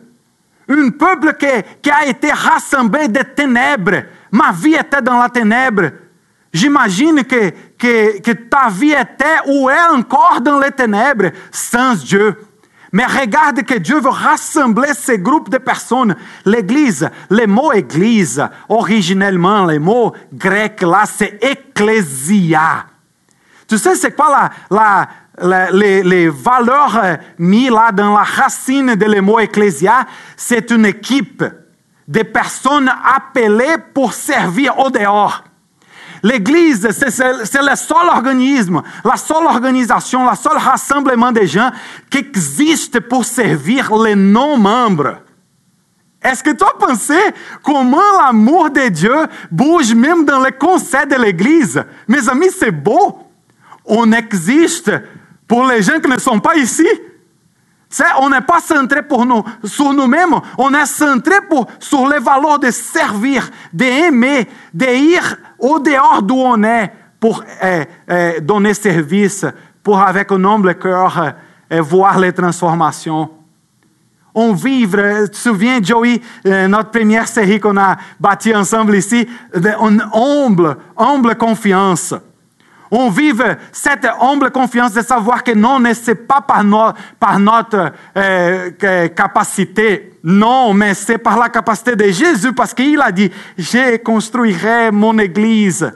Un 0.69 0.91
peuple 0.91 1.35
qui, 1.39 1.47
qui 1.81 1.91
a 1.91 2.07
été 2.07 2.31
rassemblé 2.31 3.09
des 3.09 3.25
ténèbres 3.25 4.03
Ma 4.37 4.53
vie 4.53 4.75
était 4.75 5.01
dans 5.01 5.19
la 5.19 5.31
ténèbre. 5.31 5.93
J'imagine 6.53 7.25
que, 7.25 7.49
que, 7.79 8.21
que 8.21 8.33
ta 8.33 8.69
vie 8.69 8.93
était 8.93 9.41
ou 9.47 9.71
est 9.71 9.87
encore 9.95 10.43
dans 10.43 10.59
les 10.59 10.73
ténèbres 10.73 11.31
sans 11.51 11.95
Dieu. 11.95 12.37
Mais 12.93 13.07
regarde 13.07 13.63
que 13.63 13.79
Dieu 13.79 13.99
veut 13.99 14.11
rassembler 14.11 14.93
ces 14.93 15.19
groupes 15.19 15.49
de 15.49 15.57
personnes. 15.57 16.17
L'église, 16.45 17.09
le 17.31 17.47
mot 17.47 17.73
église, 17.73 18.47
originellement, 18.69 19.65
le 19.65 19.79
mot 19.79 20.13
grec 20.35 20.83
là, 20.83 21.05
c'est 21.07 21.43
ecclésia. 21.43 22.85
Tu 23.67 23.79
sais, 23.79 23.95
c'est 23.95 24.15
quoi 24.15 24.51
la, 24.71 25.09
la, 25.41 25.71
les, 25.71 26.03
les, 26.03 26.29
valeurs 26.29 27.01
euh, 27.03 27.17
mises 27.39 27.71
là 27.71 27.91
dans 27.91 28.13
la 28.13 28.23
racine 28.23 28.97
de 28.97 29.07
le 29.07 29.23
mot 29.23 29.39
ecclésia? 29.39 30.07
C'est 30.37 30.71
une 30.71 30.85
équipe 30.85 31.43
des 32.07 32.25
personnes 32.25 32.89
appelées 32.89 33.77
pour 33.95 34.13
servir 34.13 34.79
au 34.79 34.91
dehors. 34.91 35.45
L'Église, 36.23 36.89
c'est 36.91 37.63
le 37.63 37.77
seul 37.77 38.09
organisme, 38.09 38.83
la 39.05 39.17
seule 39.17 39.45
organisation, 39.45 40.29
le 40.29 40.37
seul 40.37 40.57
rassemblement 40.57 41.31
de 41.31 41.45
gens 41.45 41.71
qui 42.11 42.19
existe 42.19 43.01
pour 43.01 43.25
servir 43.25 43.95
les 43.97 44.15
non-membres. 44.15 45.19
Est-ce 46.23 46.43
que 46.43 46.51
tu 46.51 46.65
as 46.65 46.87
pensé 46.87 47.19
comment 47.63 48.01
l'amour 48.21 48.71
de 48.71 48.89
Dieu 48.89 49.15
bouge 49.51 49.95
même 49.95 50.25
dans 50.25 50.41
le 50.41 50.51
conseil 50.51 51.07
de 51.07 51.17
l'Église? 51.17 51.85
Mes 52.09 52.29
amis, 52.29 52.51
c'est 52.59 52.73
beau. 52.73 53.19
On 53.85 54.11
existe 54.11 54.91
pour 55.47 55.65
les 55.67 55.83
gens 55.83 56.01
qui 56.01 56.11
ne 56.11 56.19
sont 56.19 56.41
pas 56.41 56.57
ici. 56.57 56.89
On 58.21 58.29
n'est 58.29 58.41
pas 58.41 58.61
centré 58.61 59.03
pour 59.03 59.25
nous, 59.25 59.43
sur 59.65 59.93
nous-mêmes, 59.93 60.35
on 60.59 60.73
est 60.75 60.87
centré 60.87 61.37
pour, 61.49 61.67
sur 61.79 62.09
les 62.09 62.19
valeurs 62.19 62.59
de 62.59 62.71
servir, 62.71 63.49
d'aimer, 63.73 64.49
d'ir 64.73 65.37
au 65.59 65.79
dehors 65.79 66.23
d'où 66.23 66.37
on 66.37 66.63
est 66.63 66.93
pour 67.19 67.43
eh, 67.63 67.85
eh, 68.09 68.41
donner 68.41 68.75
service, 68.75 69.47
pour 69.83 70.01
avec 70.01 70.31
un 70.33 70.45
humble 70.45 70.75
cœur 70.75 71.35
eh, 71.71 71.81
voir 71.81 72.19
les 72.19 72.33
transformations. 72.33 73.31
On 74.35 74.53
vivre, 74.53 75.25
tu 75.25 75.31
te 75.31 75.37
souviens, 75.37 75.81
Joey, 75.83 76.21
notre 76.45 76.91
première 76.91 77.27
série 77.27 77.59
qu'on 77.59 77.79
a 77.79 77.97
bâtie 78.21 78.55
ensemble 78.55 78.97
ici, 78.97 79.27
une 79.55 80.07
humble, 80.13 80.77
humble 80.95 81.37
confiance. 81.37 82.15
On 82.91 83.11
vive 83.11 83.57
cette 83.73 84.07
humble 84.21 84.51
confiance 84.51 84.93
de 84.93 85.03
savoir 85.03 85.43
que 85.43 85.53
non, 85.53 85.83
c'est 85.95 86.27
pas 86.27 86.41
par, 86.41 86.65
par 87.19 87.39
notre 87.41 87.93
euh, 88.17 88.71
capacité, 89.09 90.19
non, 90.23 90.73
mais 90.73 90.95
c'est 90.95 91.19
par 91.19 91.39
la 91.39 91.49
capacité 91.49 91.97
de 91.97 92.11
Jésus, 92.11 92.53
parce 92.53 92.73
qu'il 92.75 93.01
a 93.01 93.11
dit, 93.11 93.31
je 93.59 93.97
construirai 93.99 94.91
mon 94.91 95.19
église, 95.19 95.93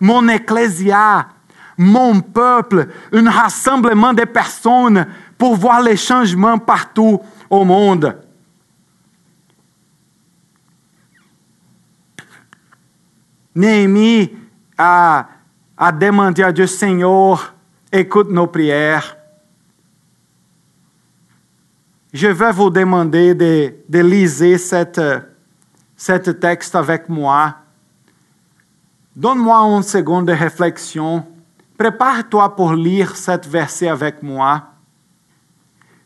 mon 0.00 0.26
ecclésia, 0.28 1.28
mon 1.78 2.20
peuple, 2.20 2.88
un 3.12 3.30
rassemblement 3.30 4.12
de 4.12 4.24
personnes 4.24 5.06
pour 5.38 5.54
voir 5.56 5.80
les 5.82 5.96
changements 5.96 6.58
partout 6.58 7.20
au 7.50 7.64
monde. 7.64 8.16
Néhémie 13.54 14.36
a 14.76 15.26
a 15.76 15.92
demander 15.92 16.42
à 16.42 16.52
Dieu, 16.52 16.66
Seigneur, 16.66 17.54
écoute 17.92 18.30
nos 18.30 18.46
prières. 18.46 19.16
Je 22.12 22.28
vais 22.28 22.52
vous 22.52 22.70
demander 22.70 23.34
de, 23.34 23.74
de 23.86 23.98
lire 23.98 24.58
cette, 24.58 25.00
cette 25.94 26.40
texte 26.40 26.74
avec 26.74 27.08
moi. 27.10 27.56
Donne-moi 29.14 29.58
une 29.76 29.82
seconde 29.82 30.28
de 30.28 30.32
réflexion. 30.32 31.26
Prépare-toi 31.76 32.56
pour 32.56 32.72
lire 32.72 33.14
cette 33.14 33.46
verset 33.46 33.88
avec 33.88 34.22
moi, 34.22 34.70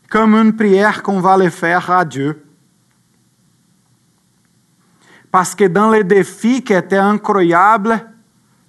comme 0.09 0.35
une 0.35 0.53
prière 0.53 1.01
qu'on 1.01 1.21
va 1.21 1.37
le 1.37 1.49
faire 1.49 1.89
à 1.89 2.03
Dieu. 2.03 2.45
Parce 5.31 5.55
que 5.55 5.63
dans 5.63 5.89
les 5.89 6.03
défis 6.03 6.61
qui 6.61 6.73
étaient 6.73 6.97
incroyables, 6.97 8.05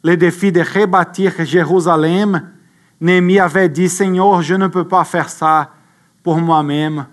le 0.03 0.17
défi 0.17 0.51
de 0.51 0.61
rebâtir 0.61 1.33
Jérusalem, 1.45 2.51
Néhémie 3.01 3.39
avait 3.39 3.69
dit, 3.69 3.89
Seigneur, 3.89 4.43
je 4.43 4.55
ne 4.55 4.69
peux 4.69 4.87
pas 4.87 5.05
faire 5.05 5.29
ça 5.29 5.71
pour 6.23 6.39
moi-même. 6.39 7.07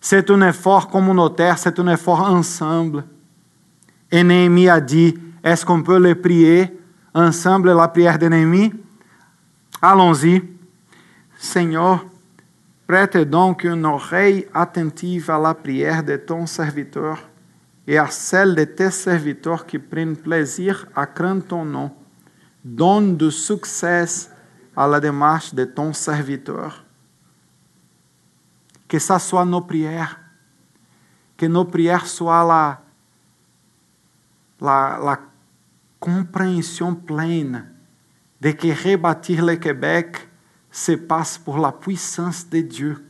C'est 0.00 0.30
un 0.30 0.48
effort 0.48 0.88
communautaire, 0.88 1.58
c'est 1.58 1.78
un 1.78 1.88
effort 1.88 2.20
ensemble. 2.20 3.04
Et 4.10 4.22
Néhémie 4.22 4.68
a 4.68 4.80
dit, 4.80 5.16
est-ce 5.42 5.64
qu'on 5.64 5.82
peut 5.82 5.98
le 5.98 6.14
prier 6.14 6.76
ensemble 7.14 7.72
la 7.72 7.88
prière 7.88 8.18
de 8.18 8.26
Néhémie? 8.26 8.72
Allons-y. 9.82 10.42
Seigneur, 11.38 12.04
prête 12.86 13.16
donc 13.16 13.64
une 13.64 13.84
oreille 13.84 14.46
attentive 14.54 15.30
à 15.30 15.38
la 15.38 15.54
prière 15.54 16.02
de 16.02 16.16
ton 16.16 16.46
serviteur 16.46 17.18
et 17.86 17.98
à 17.98 18.08
celle 18.08 18.54
de 18.54 18.64
tes 18.64 18.90
serviteurs 18.90 19.64
qui 19.64 19.78
prennent 19.78 20.16
plaisir 20.16 20.86
à 20.94 21.06
craindre 21.06 21.44
ton 21.44 21.64
nom. 21.64 21.92
Donne 22.64 23.16
du 23.16 23.30
succès 23.30 24.06
à 24.74 24.88
la 24.88 24.98
démarche 24.98 25.54
de 25.54 25.64
ton 25.64 25.92
serviteur. 25.92 26.84
Que 28.88 28.98
ça 28.98 29.18
soit 29.18 29.44
nos 29.44 29.60
prières, 29.60 30.18
que 31.36 31.46
nos 31.46 31.64
prières 31.64 32.06
soient 32.06 32.44
la, 32.44 32.82
la, 34.60 34.98
la 35.02 35.20
compréhension 36.00 36.94
pleine 36.94 37.72
de 38.40 38.50
que 38.50 38.90
rebâtir 38.90 39.44
le 39.44 39.56
Québec 39.56 40.28
se 40.70 40.92
passe 40.92 41.38
pour 41.38 41.58
la 41.58 41.72
puissance 41.72 42.48
de 42.48 42.60
Dieu. 42.60 43.04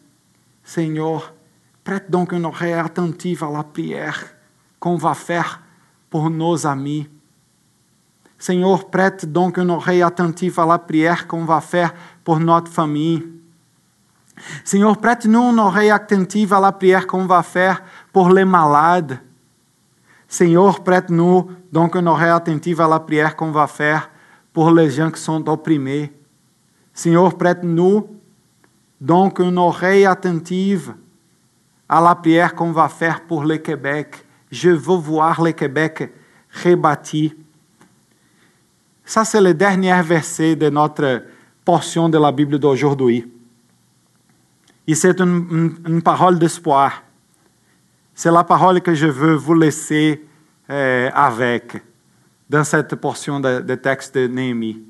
Seigneur, 0.62 1.34
prête 1.82 2.10
donc 2.10 2.32
une 2.32 2.44
oreille 2.44 2.74
attentive 2.74 3.42
à 3.42 3.50
la 3.50 3.64
prière 3.64 4.35
qu'on 4.86 4.94
va 4.94 5.14
faire 5.14 5.60
pour 6.08 6.30
nos 6.30 6.64
amis. 6.64 7.08
Seigneur, 8.38 8.88
prête 8.88 9.26
donc 9.26 9.58
une 9.58 9.70
oreille 9.70 10.00
attentive 10.00 10.60
à 10.60 10.64
la 10.64 10.78
prière 10.78 11.26
qu'on 11.26 11.44
va 11.44 11.60
faire 11.60 11.92
pour 12.22 12.38
notre 12.38 12.70
famille. 12.70 13.20
Seigneur, 14.62 14.96
prête-nous 14.96 15.50
une 15.50 15.58
oreille 15.58 15.90
attentive 15.90 16.52
à 16.52 16.60
la 16.60 16.70
prière 16.70 17.04
qu'on 17.08 17.26
va 17.26 17.42
faire 17.42 17.82
pour 18.12 18.30
les 18.30 18.44
malades. 18.44 19.18
Seigneur, 20.28 20.84
prête-nous 20.84 21.50
donc 21.72 21.96
une 21.96 22.06
oreille 22.06 22.30
attentive 22.30 22.80
à 22.80 22.86
la 22.86 23.00
prière 23.00 23.34
qu'on 23.34 23.50
va 23.50 23.66
faire 23.66 24.08
pour 24.52 24.70
les 24.70 24.88
gens 24.88 25.10
qui 25.10 25.20
sont 25.20 25.48
opprimés. 25.48 26.12
Seigneur, 26.94 27.36
prête-nous 27.36 28.06
donc 29.00 29.40
une 29.40 29.58
oreille 29.58 30.06
attentive 30.06 30.94
à 31.88 32.00
la 32.00 32.14
prière 32.14 32.54
qu'on 32.54 32.70
va 32.70 32.88
faire 32.88 33.26
pour 33.26 33.44
le 33.44 33.56
Québec 33.56 34.25
je 34.56 34.70
veux 34.70 34.96
voir 34.96 35.42
le 35.42 35.52
Québec 35.52 36.12
rebâti. 36.64 37.34
Ça, 39.04 39.24
c'est 39.24 39.40
le 39.40 39.52
dernier 39.52 40.00
verset 40.02 40.56
de 40.56 40.70
notre 40.70 41.24
portion 41.64 42.08
de 42.08 42.18
la 42.18 42.32
Bible 42.32 42.58
d'aujourd'hui. 42.58 43.30
Et 44.86 44.94
c'est 44.94 45.20
une, 45.20 46.00
parole 46.02 46.38
d'espoir. 46.38 47.02
C'est 48.14 48.30
la 48.30 48.44
parole 48.44 48.80
que 48.80 48.94
je 48.94 49.06
veux 49.06 49.34
vous 49.34 49.54
laisser 49.54 50.24
euh, 50.70 51.10
avec 51.12 51.82
dans 52.48 52.64
cette 52.64 52.94
portion 52.94 53.40
de, 53.40 53.60
de 53.60 53.74
texte 53.74 54.14
de 54.16 54.26
Néhémie. 54.26 54.82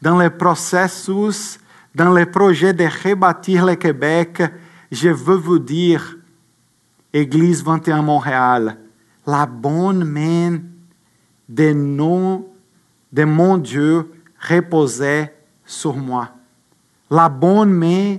Dans 0.00 0.16
le 0.16 0.30
processus, 0.30 1.58
dans 1.94 2.12
le 2.12 2.26
projet 2.26 2.72
de 2.72 2.84
rebâtir 2.84 3.66
le 3.66 3.74
Québec, 3.74 4.42
je 4.92 5.08
veux 5.08 5.36
vous 5.36 5.58
dire, 5.58 6.18
Église 7.12 7.64
21 7.64 8.02
Montréal, 8.02 8.76
la 9.26 9.46
bonne 9.46 10.04
main 10.04 10.60
de, 11.48 11.72
nos, 11.72 12.52
de 13.12 13.24
mon 13.24 13.58
Dieu 13.58 14.10
reposait 14.40 15.34
sur 15.64 15.96
moi. 15.96 16.30
La 17.10 17.28
bonne 17.28 17.72
main 17.72 18.16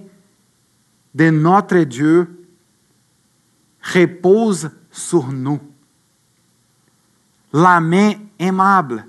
de 1.14 1.30
notre 1.30 1.80
Dieu 1.80 2.48
repose 3.82 4.70
sur 4.92 5.32
nous. 5.32 5.60
La 7.52 7.80
main 7.80 8.14
aimable, 8.40 9.06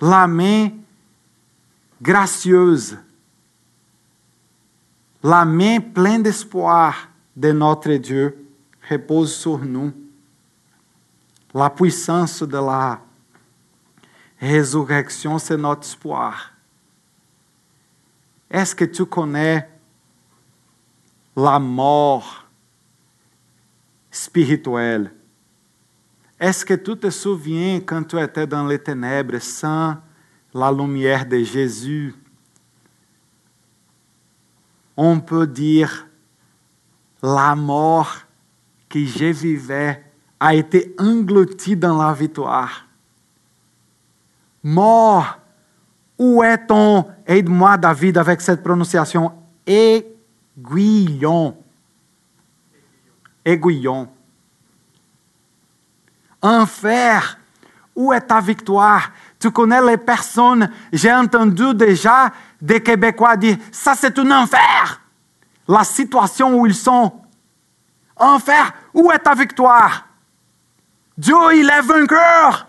la 0.00 0.26
main 0.26 0.70
gracieuse, 2.00 2.96
la 5.22 5.44
main 5.44 5.80
pleine 5.80 6.22
d'espoir 6.22 7.08
de 7.36 7.52
notre 7.52 7.92
Dieu 7.94 8.46
repose 8.88 9.34
sur 9.34 9.58
nous. 9.58 9.92
La 11.54 11.70
puissance 11.70 12.42
de 12.42 12.58
la 12.58 13.00
résurrection, 14.40 15.38
c'est 15.38 15.56
notre 15.56 15.86
espoir. 15.86 16.52
Est-ce 18.50 18.74
que 18.74 18.84
tu 18.84 19.04
connais 19.06 19.68
la 21.34 21.58
mort 21.58 22.46
spirituelle? 24.10 25.12
Est-ce 26.38 26.64
que 26.64 26.74
tu 26.74 26.96
te 26.96 27.10
souviens 27.10 27.80
quand 27.80 28.04
tu 28.04 28.20
étais 28.20 28.46
dans 28.46 28.66
les 28.66 28.78
ténèbres 28.78 29.38
sans 29.38 29.96
la 30.52 30.70
lumière 30.70 31.26
de 31.26 31.42
Jésus? 31.42 32.14
On 34.96 35.20
peut 35.20 35.46
dire 35.46 36.06
la 37.22 37.54
mort 37.54 38.16
que 38.88 39.04
je 39.04 39.26
vivais 39.26 40.05
a 40.38 40.54
été 40.54 40.94
engloutie 40.98 41.76
dans 41.76 41.96
la 41.96 42.12
victoire. 42.12 42.86
Mort, 44.62 45.38
où 46.18 46.42
est 46.42 46.66
ton, 46.66 47.06
aide-moi 47.26 47.76
David 47.76 48.18
avec 48.18 48.40
cette 48.40 48.62
prononciation, 48.62 49.32
aiguillon. 49.66 51.56
Aiguillon. 53.44 54.08
Enfer, 56.42 57.38
où 57.94 58.12
est 58.12 58.20
ta 58.20 58.40
victoire? 58.40 59.10
Tu 59.38 59.50
connais 59.50 59.82
les 59.82 59.96
personnes, 59.96 60.70
j'ai 60.92 61.12
entendu 61.12 61.74
déjà 61.74 62.32
des 62.60 62.82
Québécois 62.82 63.36
dire, 63.36 63.56
ça 63.70 63.94
c'est 63.94 64.18
un 64.18 64.42
enfer. 64.42 65.00
La 65.68 65.84
situation 65.84 66.58
où 66.58 66.66
ils 66.66 66.74
sont. 66.74 67.12
Enfer, 68.16 68.72
où 68.94 69.10
est 69.12 69.18
ta 69.18 69.34
victoire? 69.34 70.05
Dieu, 71.16 71.36
il 71.54 71.70
est 71.70 71.82
vainqueur. 71.82 72.68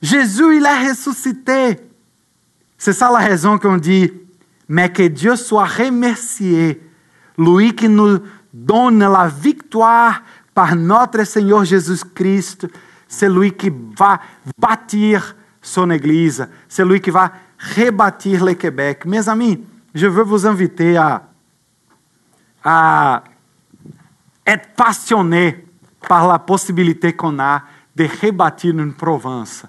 Jésus, 0.00 0.56
il 0.56 0.64
est 0.64 0.88
ressuscité. 0.88 1.78
C'est 2.78 2.92
ça 2.92 3.10
la 3.10 3.18
raison 3.18 3.58
qu'on 3.58 3.76
dit, 3.76 4.12
mais 4.68 4.90
que 4.90 5.06
Dieu 5.06 5.36
soit 5.36 5.64
remercié, 5.64 6.80
lui 7.38 7.74
qui 7.74 7.88
nous 7.88 8.18
donne 8.52 8.98
la 8.98 9.28
victoire 9.28 10.22
par 10.54 10.74
notre 10.76 11.24
Seigneur 11.24 11.64
Jésus-Christ, 11.64 12.66
c'est 13.08 13.28
lui 13.28 13.52
qui 13.52 13.72
va 13.96 14.20
bâtir 14.58 15.36
son 15.60 15.90
Église, 15.90 16.46
c'est 16.68 16.84
lui 16.84 17.00
qui 17.00 17.10
va 17.10 17.32
rebâtir 17.76 18.44
le 18.44 18.54
Québec. 18.54 19.04
Mes 19.04 19.28
amis, 19.28 19.64
je 19.94 20.06
veux 20.06 20.24
vous 20.24 20.46
inviter 20.46 20.96
à, 20.96 21.22
à 22.64 23.22
être 24.46 24.74
passionnés 24.74 25.64
par 26.08 26.28
la 26.28 26.38
possibilité 26.38 27.12
qu'on 27.12 27.38
a 27.38 27.62
de 27.94 28.06
rebâtir 28.22 28.78
une 28.78 28.94
province. 28.94 29.64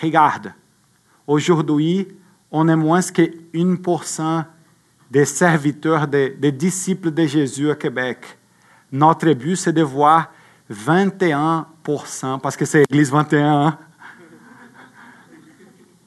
Regarde, 0.00 0.52
aujourd'hui, 1.26 2.08
on 2.50 2.68
est 2.68 2.76
moins 2.76 3.02
que 3.02 3.22
1% 3.54 4.44
des 5.10 5.24
serviteurs, 5.24 6.06
des, 6.06 6.30
des 6.30 6.52
disciples 6.52 7.10
de 7.10 7.26
Jésus 7.26 7.70
au 7.70 7.74
Québec. 7.74 8.38
Notre 8.90 9.32
but, 9.32 9.56
c'est 9.56 9.72
de 9.72 9.82
voir 9.82 10.30
21%, 10.70 12.40
parce 12.40 12.56
que 12.56 12.64
c'est 12.64 12.80
l'Église 12.80 13.10
21. 13.10 13.78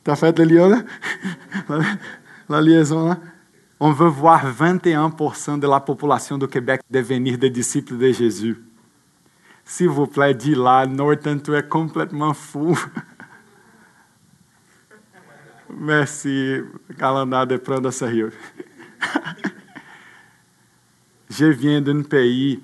T'as 0.03 0.15
fait 0.15 0.37
le 0.37 0.45
lien, 0.45 0.67
là? 0.67 0.83
La 2.49 2.61
liaison, 2.61 3.09
là? 3.09 3.17
On 3.79 3.91
veut 3.91 4.07
voir 4.07 4.45
21% 4.45 5.59
de 5.59 5.67
la 5.67 5.79
population 5.79 6.37
do 6.37 6.47
Québec 6.47 6.81
devenir 6.89 7.37
des 7.37 7.49
disciples 7.49 7.97
de 7.97 8.11
Jésus. 8.11 8.55
S'il 9.71 9.87
vous 9.87 10.05
plaît, 10.05 10.33
dis 10.33 10.53
là, 10.53 10.85
Norton, 10.85 11.39
tu 11.41 11.55
es 11.55 11.63
complètement 11.63 12.33
fou. 12.33 12.77
Merci, 15.79 16.57
Calandar, 16.99 17.47
de 17.47 17.55
prendre 17.55 17.87
au 17.87 17.91
sérieux. 17.91 18.33
Je 21.29 21.45
viens 21.45 21.79
d'un 21.79 22.01
pays 22.01 22.61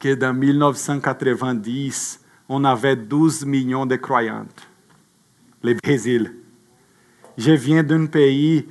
que, 0.00 0.14
dans 0.14 0.32
1990, 0.32 2.24
on 2.48 2.64
avait 2.64 2.96
12 2.96 3.44
millions 3.44 3.84
de 3.84 3.96
croyants. 3.96 4.46
Le 5.62 5.74
Brésil. 5.74 6.34
Je 7.36 7.52
viens 7.52 7.82
d'un 7.82 8.06
pays 8.06 8.66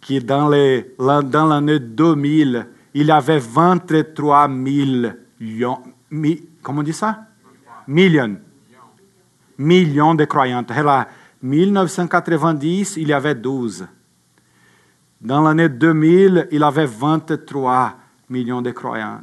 qui, 0.00 0.20
dans 0.20 0.48
l'année 0.48 1.80
2000, 1.80 2.66
il 2.94 3.10
avait 3.10 3.40
23 3.40 4.48
000 4.48 5.14
mi, 6.12 6.51
comment 6.62 6.80
on 6.80 6.84
dit 6.84 6.92
ça? 6.92 7.26
Millions. 7.86 8.38
Millions 9.58 10.14
de 10.14 10.24
croyants. 10.24 10.64
Là, 10.68 11.08
1990, 11.42 12.96
il 12.96 13.08
y 13.08 13.12
avait 13.12 13.34
12. 13.34 13.86
Dans 15.20 15.42
l'année 15.42 15.68
2000, 15.68 16.48
il 16.50 16.60
y 16.60 16.62
avait 16.62 16.86
23 16.86 17.96
millions 18.28 18.62
de 18.62 18.70
croyants. 18.70 19.22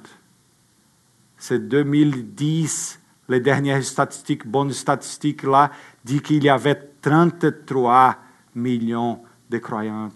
C'est 1.38 1.68
2010, 1.68 3.00
les 3.30 3.40
dernières 3.40 3.84
statistiques, 3.84 4.46
bonnes 4.46 4.74
statistiques 4.74 5.44
là, 5.44 5.72
dit 6.04 6.22
qu'il 6.22 6.44
y 6.44 6.50
avait 6.50 6.80
33 7.02 8.18
millions 8.56 9.22
de 9.50 9.58
croyants. 9.58 10.10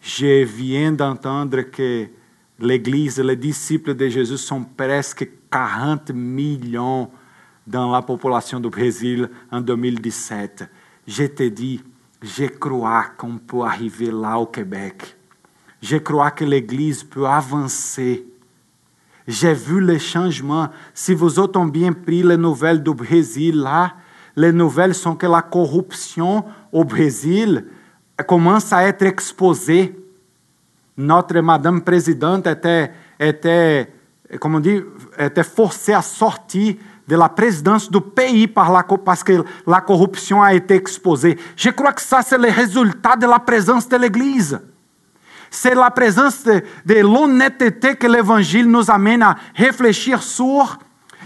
Je 0.00 0.44
viens 0.44 0.92
d'entendre 0.92 1.62
que 1.62 2.08
l'Église, 2.58 3.20
les 3.20 3.36
disciples 3.36 3.94
de 3.94 4.08
Jésus 4.08 4.38
sont 4.38 4.64
presque 4.64 5.28
40 5.50 6.10
millions 6.12 7.10
dans 7.66 7.90
la 7.90 8.02
population 8.02 8.60
du 8.60 8.68
Brésil 8.68 9.28
en 9.50 9.60
2017. 9.60 10.68
Je 11.06 11.24
te 11.24 11.48
dis, 11.48 11.82
je 12.22 12.44
crois 12.46 13.06
qu'on 13.16 13.38
peut 13.38 13.62
arriver 13.62 14.10
là 14.10 14.38
au 14.38 14.46
Québec. 14.46 15.16
Je 15.80 15.96
crois 15.96 16.30
que 16.30 16.44
l'Église 16.44 17.02
peut 17.02 17.26
avancer. 17.26 18.26
J'ai 19.26 19.54
vu 19.54 19.80
les 19.80 19.98
changements. 19.98 20.68
Si 20.92 21.14
vous 21.14 21.38
avez 21.38 21.70
bien 21.70 21.92
pris 21.92 22.22
les 22.22 22.36
nouvelles 22.36 22.82
du 22.82 22.92
Brésil 22.92 23.56
là, 23.56 23.94
les 24.36 24.52
nouvelles 24.52 24.94
sont 24.94 25.16
que 25.16 25.26
la 25.26 25.42
corruption 25.42 26.44
au 26.72 26.84
Brésil 26.84 27.64
commence 28.26 28.72
à 28.72 28.86
être 28.86 29.02
exposée. 29.02 29.96
Notre 30.96 31.40
Madame 31.40 31.82
Présidente 31.82 32.46
était, 32.46 32.92
était, 33.18 33.92
comme 34.38 34.54
on 34.54 34.60
dit, 34.60 34.80
était 35.18 35.42
forcée 35.42 35.92
à 35.92 36.02
sortir 36.02 36.74
de 37.08 37.16
la 37.16 37.28
présidence 37.28 37.90
du 37.90 38.00
pays 38.00 38.46
par 38.46 38.86
parce 39.04 39.24
que 39.24 39.44
la 39.66 39.80
corruption 39.80 40.42
a 40.42 40.54
été 40.54 40.76
exposée. 40.76 41.36
Je 41.56 41.70
crois 41.70 41.92
que 41.92 42.00
ça, 42.00 42.22
c'est 42.22 42.38
le 42.38 42.48
résultat 42.48 43.16
de 43.16 43.26
la 43.26 43.40
présence 43.40 43.88
de 43.88 43.96
l'Église. 43.96 44.60
C'est 45.50 45.74
la 45.74 45.90
présence 45.90 46.44
de, 46.44 46.62
de 46.86 46.94
l'honnêteté 47.00 47.96
que 47.96 48.06
l'Évangile 48.06 48.70
nous 48.70 48.88
amène 48.88 49.22
à 49.22 49.34
réfléchir 49.56 50.22
sur, 50.22 50.78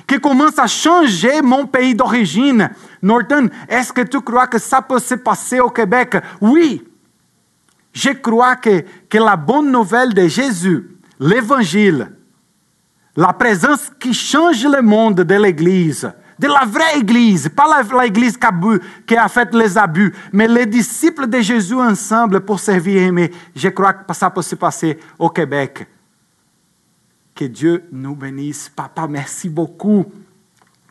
qui 0.06 0.18
commence 0.18 0.58
à 0.58 0.66
changer 0.66 1.42
mon 1.42 1.66
pays 1.66 1.94
d'origine. 1.94 2.70
Norton, 3.02 3.50
est-ce 3.68 3.92
que 3.92 4.00
tu 4.00 4.22
crois 4.22 4.46
que 4.46 4.58
ça 4.58 4.80
peut 4.80 4.98
se 4.98 5.16
passer 5.16 5.60
au 5.60 5.68
Québec? 5.68 6.16
Oui. 6.40 6.82
Je 7.92 8.10
crois 8.10 8.56
que, 8.56 8.82
que 9.10 9.18
la 9.18 9.36
bonne 9.36 9.70
nouvelle 9.70 10.14
de 10.14 10.26
Jésus, 10.26 10.96
l'Évangile, 11.20 12.13
la 13.16 13.32
présence 13.32 13.90
qui 13.98 14.12
change 14.12 14.64
le 14.64 14.82
monde 14.82 15.20
de 15.20 15.34
l'Église, 15.34 16.10
de 16.38 16.48
la 16.48 16.64
vraie 16.64 16.98
Église, 16.98 17.48
pas 17.48 17.82
l'Église 18.02 18.38
qui 19.06 19.16
a 19.16 19.28
fait 19.28 19.54
les 19.54 19.78
abus, 19.78 20.12
mais 20.32 20.48
les 20.48 20.66
disciples 20.66 21.28
de 21.28 21.40
Jésus 21.40 21.74
ensemble 21.74 22.40
pour 22.40 22.58
servir 22.58 23.02
et 23.02 23.06
aimer. 23.06 23.30
Je 23.54 23.68
crois 23.68 23.92
que 23.92 24.14
ça 24.14 24.30
peut 24.30 24.42
se 24.42 24.56
passer 24.56 24.98
au 25.18 25.30
Québec. 25.30 25.86
Que 27.34 27.44
Dieu 27.44 27.84
nous 27.92 28.14
bénisse. 28.14 28.68
Papa, 28.68 29.06
merci 29.08 29.48
beaucoup. 29.48 30.06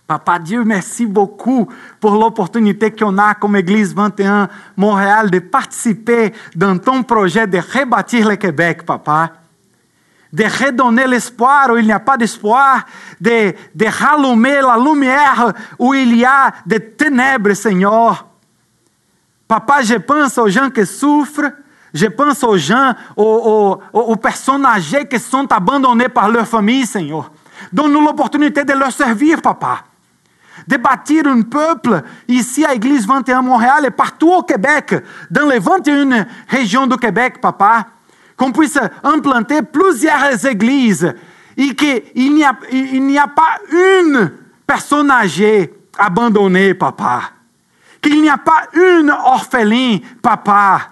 Papa 0.05 0.39
Dieu, 0.39 0.63
merci 0.63 1.05
beaucoup 1.05 1.67
pour 1.99 2.11
l'opportunité 2.11 2.91
qu'on 2.91 3.17
a 3.17 3.33
comme 3.35 3.55
Église 3.55 3.95
21 3.95 4.49
Montréal 4.75 5.31
de 5.31 5.39
participer 5.39 6.33
dans 6.55 6.77
ton 6.77 7.03
projet 7.03 7.47
de 7.47 7.57
rebâtir 7.57 8.29
le 8.29 8.35
Québec, 8.35 8.85
Papa. 8.85 9.42
De 10.33 10.43
redonner 10.43 11.07
l'espoir 11.07 11.69
où 11.69 11.77
il 11.77 11.85
n'y 11.85 11.91
a 11.91 11.99
pas 11.99 12.17
d'espoir, 12.17 12.85
de, 13.21 13.53
de 13.73 13.85
rallumer 13.85 14.61
la 14.61 14.77
lumière 14.77 15.53
où 15.79 15.93
il 15.93 16.17
y 16.17 16.25
a 16.25 16.51
des 16.65 16.91
ténèbres, 16.91 17.53
Seigneur. 17.53 18.25
Papa, 19.47 19.83
je 19.83 19.95
pense 19.95 20.37
aux 20.39 20.49
gens 20.49 20.69
qui 20.69 20.85
souffrent, 20.85 21.51
je 21.93 22.07
pense 22.07 22.43
aux 22.43 22.57
gens, 22.57 22.93
aux, 23.15 23.79
aux, 23.93 23.99
aux 23.99 24.15
personnes 24.15 24.65
âgées 24.65 25.07
qui 25.07 25.19
sont 25.19 25.49
abandonnées 25.51 26.09
par 26.09 26.29
leur 26.29 26.47
famille, 26.47 26.85
Seigneur. 26.85 27.31
Donne-nous 27.71 28.01
l'opportunité 28.01 28.63
de 28.63 28.73
leur 28.73 28.91
servir, 28.91 29.41
Papa 29.41 29.83
de 30.67 30.77
bâtir 30.77 31.27
un 31.27 31.41
peuple 31.41 32.01
ici 32.27 32.65
à 32.65 32.73
Église 32.73 33.07
21 33.07 33.41
Montréal 33.41 33.85
et 33.85 33.91
partout 33.91 34.31
au 34.31 34.43
Québec, 34.43 34.95
dans 35.29 35.47
les 35.47 35.59
21 35.59 36.25
régions 36.47 36.87
du 36.87 36.97
Québec, 36.97 37.41
papa, 37.41 37.87
qu'on 38.37 38.51
puisse 38.51 38.79
implanter 39.03 39.61
plusieurs 39.61 40.45
églises 40.45 41.13
et 41.55 41.75
qu'il 41.75 42.33
n'y 42.33 42.43
a, 42.43 42.55
il 42.71 43.17
a 43.17 43.27
pas 43.27 43.59
une 43.71 44.31
personne 44.65 45.11
âgée 45.11 45.73
abandonnée, 45.97 46.73
papa. 46.73 47.21
Qu'il 48.01 48.21
n'y 48.21 48.29
a 48.29 48.37
pas 48.37 48.67
une 48.73 49.11
orpheline, 49.11 50.01
papa 50.21 50.89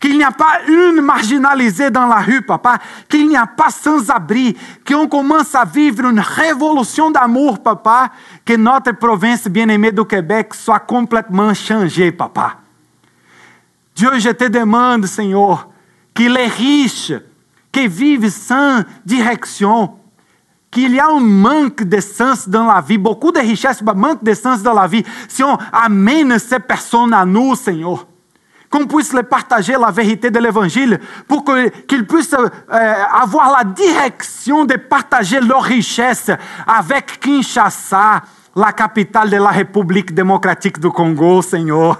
qu'il 0.00 0.16
n'y 0.16 0.24
a 0.24 0.30
pas 0.30 0.60
une 0.68 1.00
marginalisée 1.00 1.90
dans 1.90 2.06
la 2.06 2.18
rue, 2.18 2.42
papa, 2.42 2.78
qu'il 3.08 3.28
n'y 3.28 3.36
a 3.36 3.46
pas 3.46 3.70
sans-abri, 3.70 4.56
qu'on 4.86 5.08
commence 5.08 5.54
à 5.54 5.64
vivre 5.64 6.06
une 6.06 6.20
révolution 6.20 7.10
d'amour, 7.10 7.62
papa, 7.62 8.10
que 8.44 8.54
notre 8.54 8.92
province 8.92 9.48
bien-aimée 9.48 9.92
du 9.92 10.04
Québec 10.04 10.54
soit 10.54 10.80
complètement 10.80 11.52
changée, 11.52 12.12
papa. 12.12 12.58
Dieu, 13.94 14.10
je 14.18 14.30
te 14.30 14.44
demande, 14.44 15.06
Senhor, 15.06 15.68
que 16.18 16.24
les 16.24 16.48
riches 16.48 17.12
qui 17.70 17.86
vivent 17.86 18.28
sans 18.28 18.82
direction, 19.06 19.94
qu'il 20.68 20.92
y 20.92 20.98
a 20.98 21.06
un 21.06 21.20
manque 21.20 21.84
de 21.84 22.00
sens 22.00 22.48
dans 22.48 22.66
la 22.66 22.80
vie, 22.80 22.98
beaucoup 22.98 23.30
de 23.30 23.38
richesses, 23.38 23.80
mais 23.82 23.94
manque 23.94 24.24
de 24.24 24.34
sens 24.34 24.60
dans 24.60 24.74
la 24.74 24.88
vie. 24.88 25.04
On 25.40 25.56
amène 25.72 26.36
ces 26.40 26.58
personnes 26.58 27.14
à 27.14 27.24
nous, 27.24 27.54
Senhor, 27.54 28.04
qu'on 28.68 28.84
puisse 28.84 29.12
les 29.12 29.22
partager 29.22 29.74
la 29.74 29.92
vérité 29.92 30.28
de 30.28 30.40
l'évangile 30.40 30.98
pour 31.28 31.44
qu'ils 31.86 32.04
puissent 32.04 32.34
euh, 32.34 32.94
avoir 33.12 33.56
la 33.56 33.62
direction 33.62 34.64
de 34.64 34.74
partager 34.74 35.40
leur 35.40 35.62
richesse 35.62 36.32
avec 36.66 37.20
Kinshasa, 37.20 38.22
la 38.56 38.72
capitale 38.72 39.30
de 39.30 39.36
la 39.36 39.50
République 39.50 40.12
démocratique 40.12 40.80
du 40.80 40.90
Congo, 40.90 41.42
Senhor. 41.42 41.96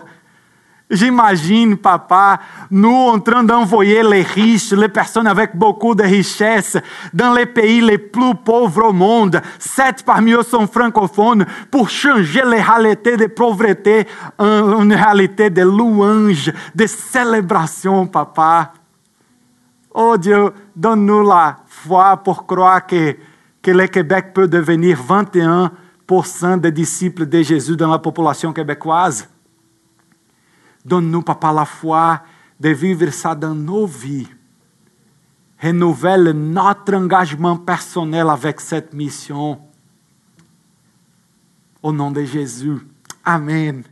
J'imagine, 0.90 1.76
papa, 1.76 2.40
nous 2.70 2.88
en 2.88 3.20
train 3.20 3.44
d'envoyer 3.44 4.02
les 4.02 4.22
riches, 4.22 4.72
les 4.72 4.88
personnes 4.88 5.26
avec 5.26 5.54
beaucoup 5.54 5.94
de 5.94 6.02
richesses 6.02 6.78
dans 7.12 7.34
les 7.34 7.44
pays 7.44 7.82
les 7.82 7.98
plus 7.98 8.34
pauvres 8.34 8.86
au 8.86 8.92
monde. 8.94 9.38
Sept 9.58 10.02
parmi 10.02 10.32
eux 10.32 10.42
sont 10.42 10.66
francophones 10.66 11.44
pour 11.70 11.90
changer 11.90 12.40
les 12.46 12.62
réalités 12.62 13.18
de 13.18 13.26
pauvreté 13.26 14.06
en 14.38 14.80
une 14.80 14.94
réalité 14.94 15.50
de 15.50 15.60
louange, 15.60 16.50
de 16.74 16.86
célébration, 16.86 18.06
papa. 18.06 18.72
Oh 19.92 20.16
Dieu, 20.16 20.52
donne-nous 20.74 21.28
la 21.28 21.58
foi 21.66 22.16
pour 22.16 22.46
croire 22.46 22.86
que, 22.86 23.14
que 23.60 23.70
le 23.70 23.88
Québec 23.88 24.32
peut 24.32 24.48
devenir 24.48 24.98
21% 25.06 26.60
des 26.60 26.72
disciples 26.72 27.26
de 27.26 27.42
Jésus 27.42 27.76
dans 27.76 27.90
la 27.90 27.98
population 27.98 28.54
québécoise. 28.54 29.28
Donne-nous, 30.88 31.22
papa, 31.22 31.52
la 31.52 31.66
foi 31.66 32.22
de 32.58 32.70
vivre 32.70 33.10
ça 33.10 33.34
dans 33.34 33.54
nos 33.54 33.86
vies. 33.86 34.28
Renouvelle 35.62 36.30
notre 36.30 36.94
engagement 36.94 37.56
personnel 37.56 38.28
avec 38.30 38.60
cette 38.60 38.94
mission. 38.94 39.60
Au 41.82 41.92
nom 41.92 42.10
de 42.10 42.24
Jésus. 42.24 42.78
Amen. 43.24 43.84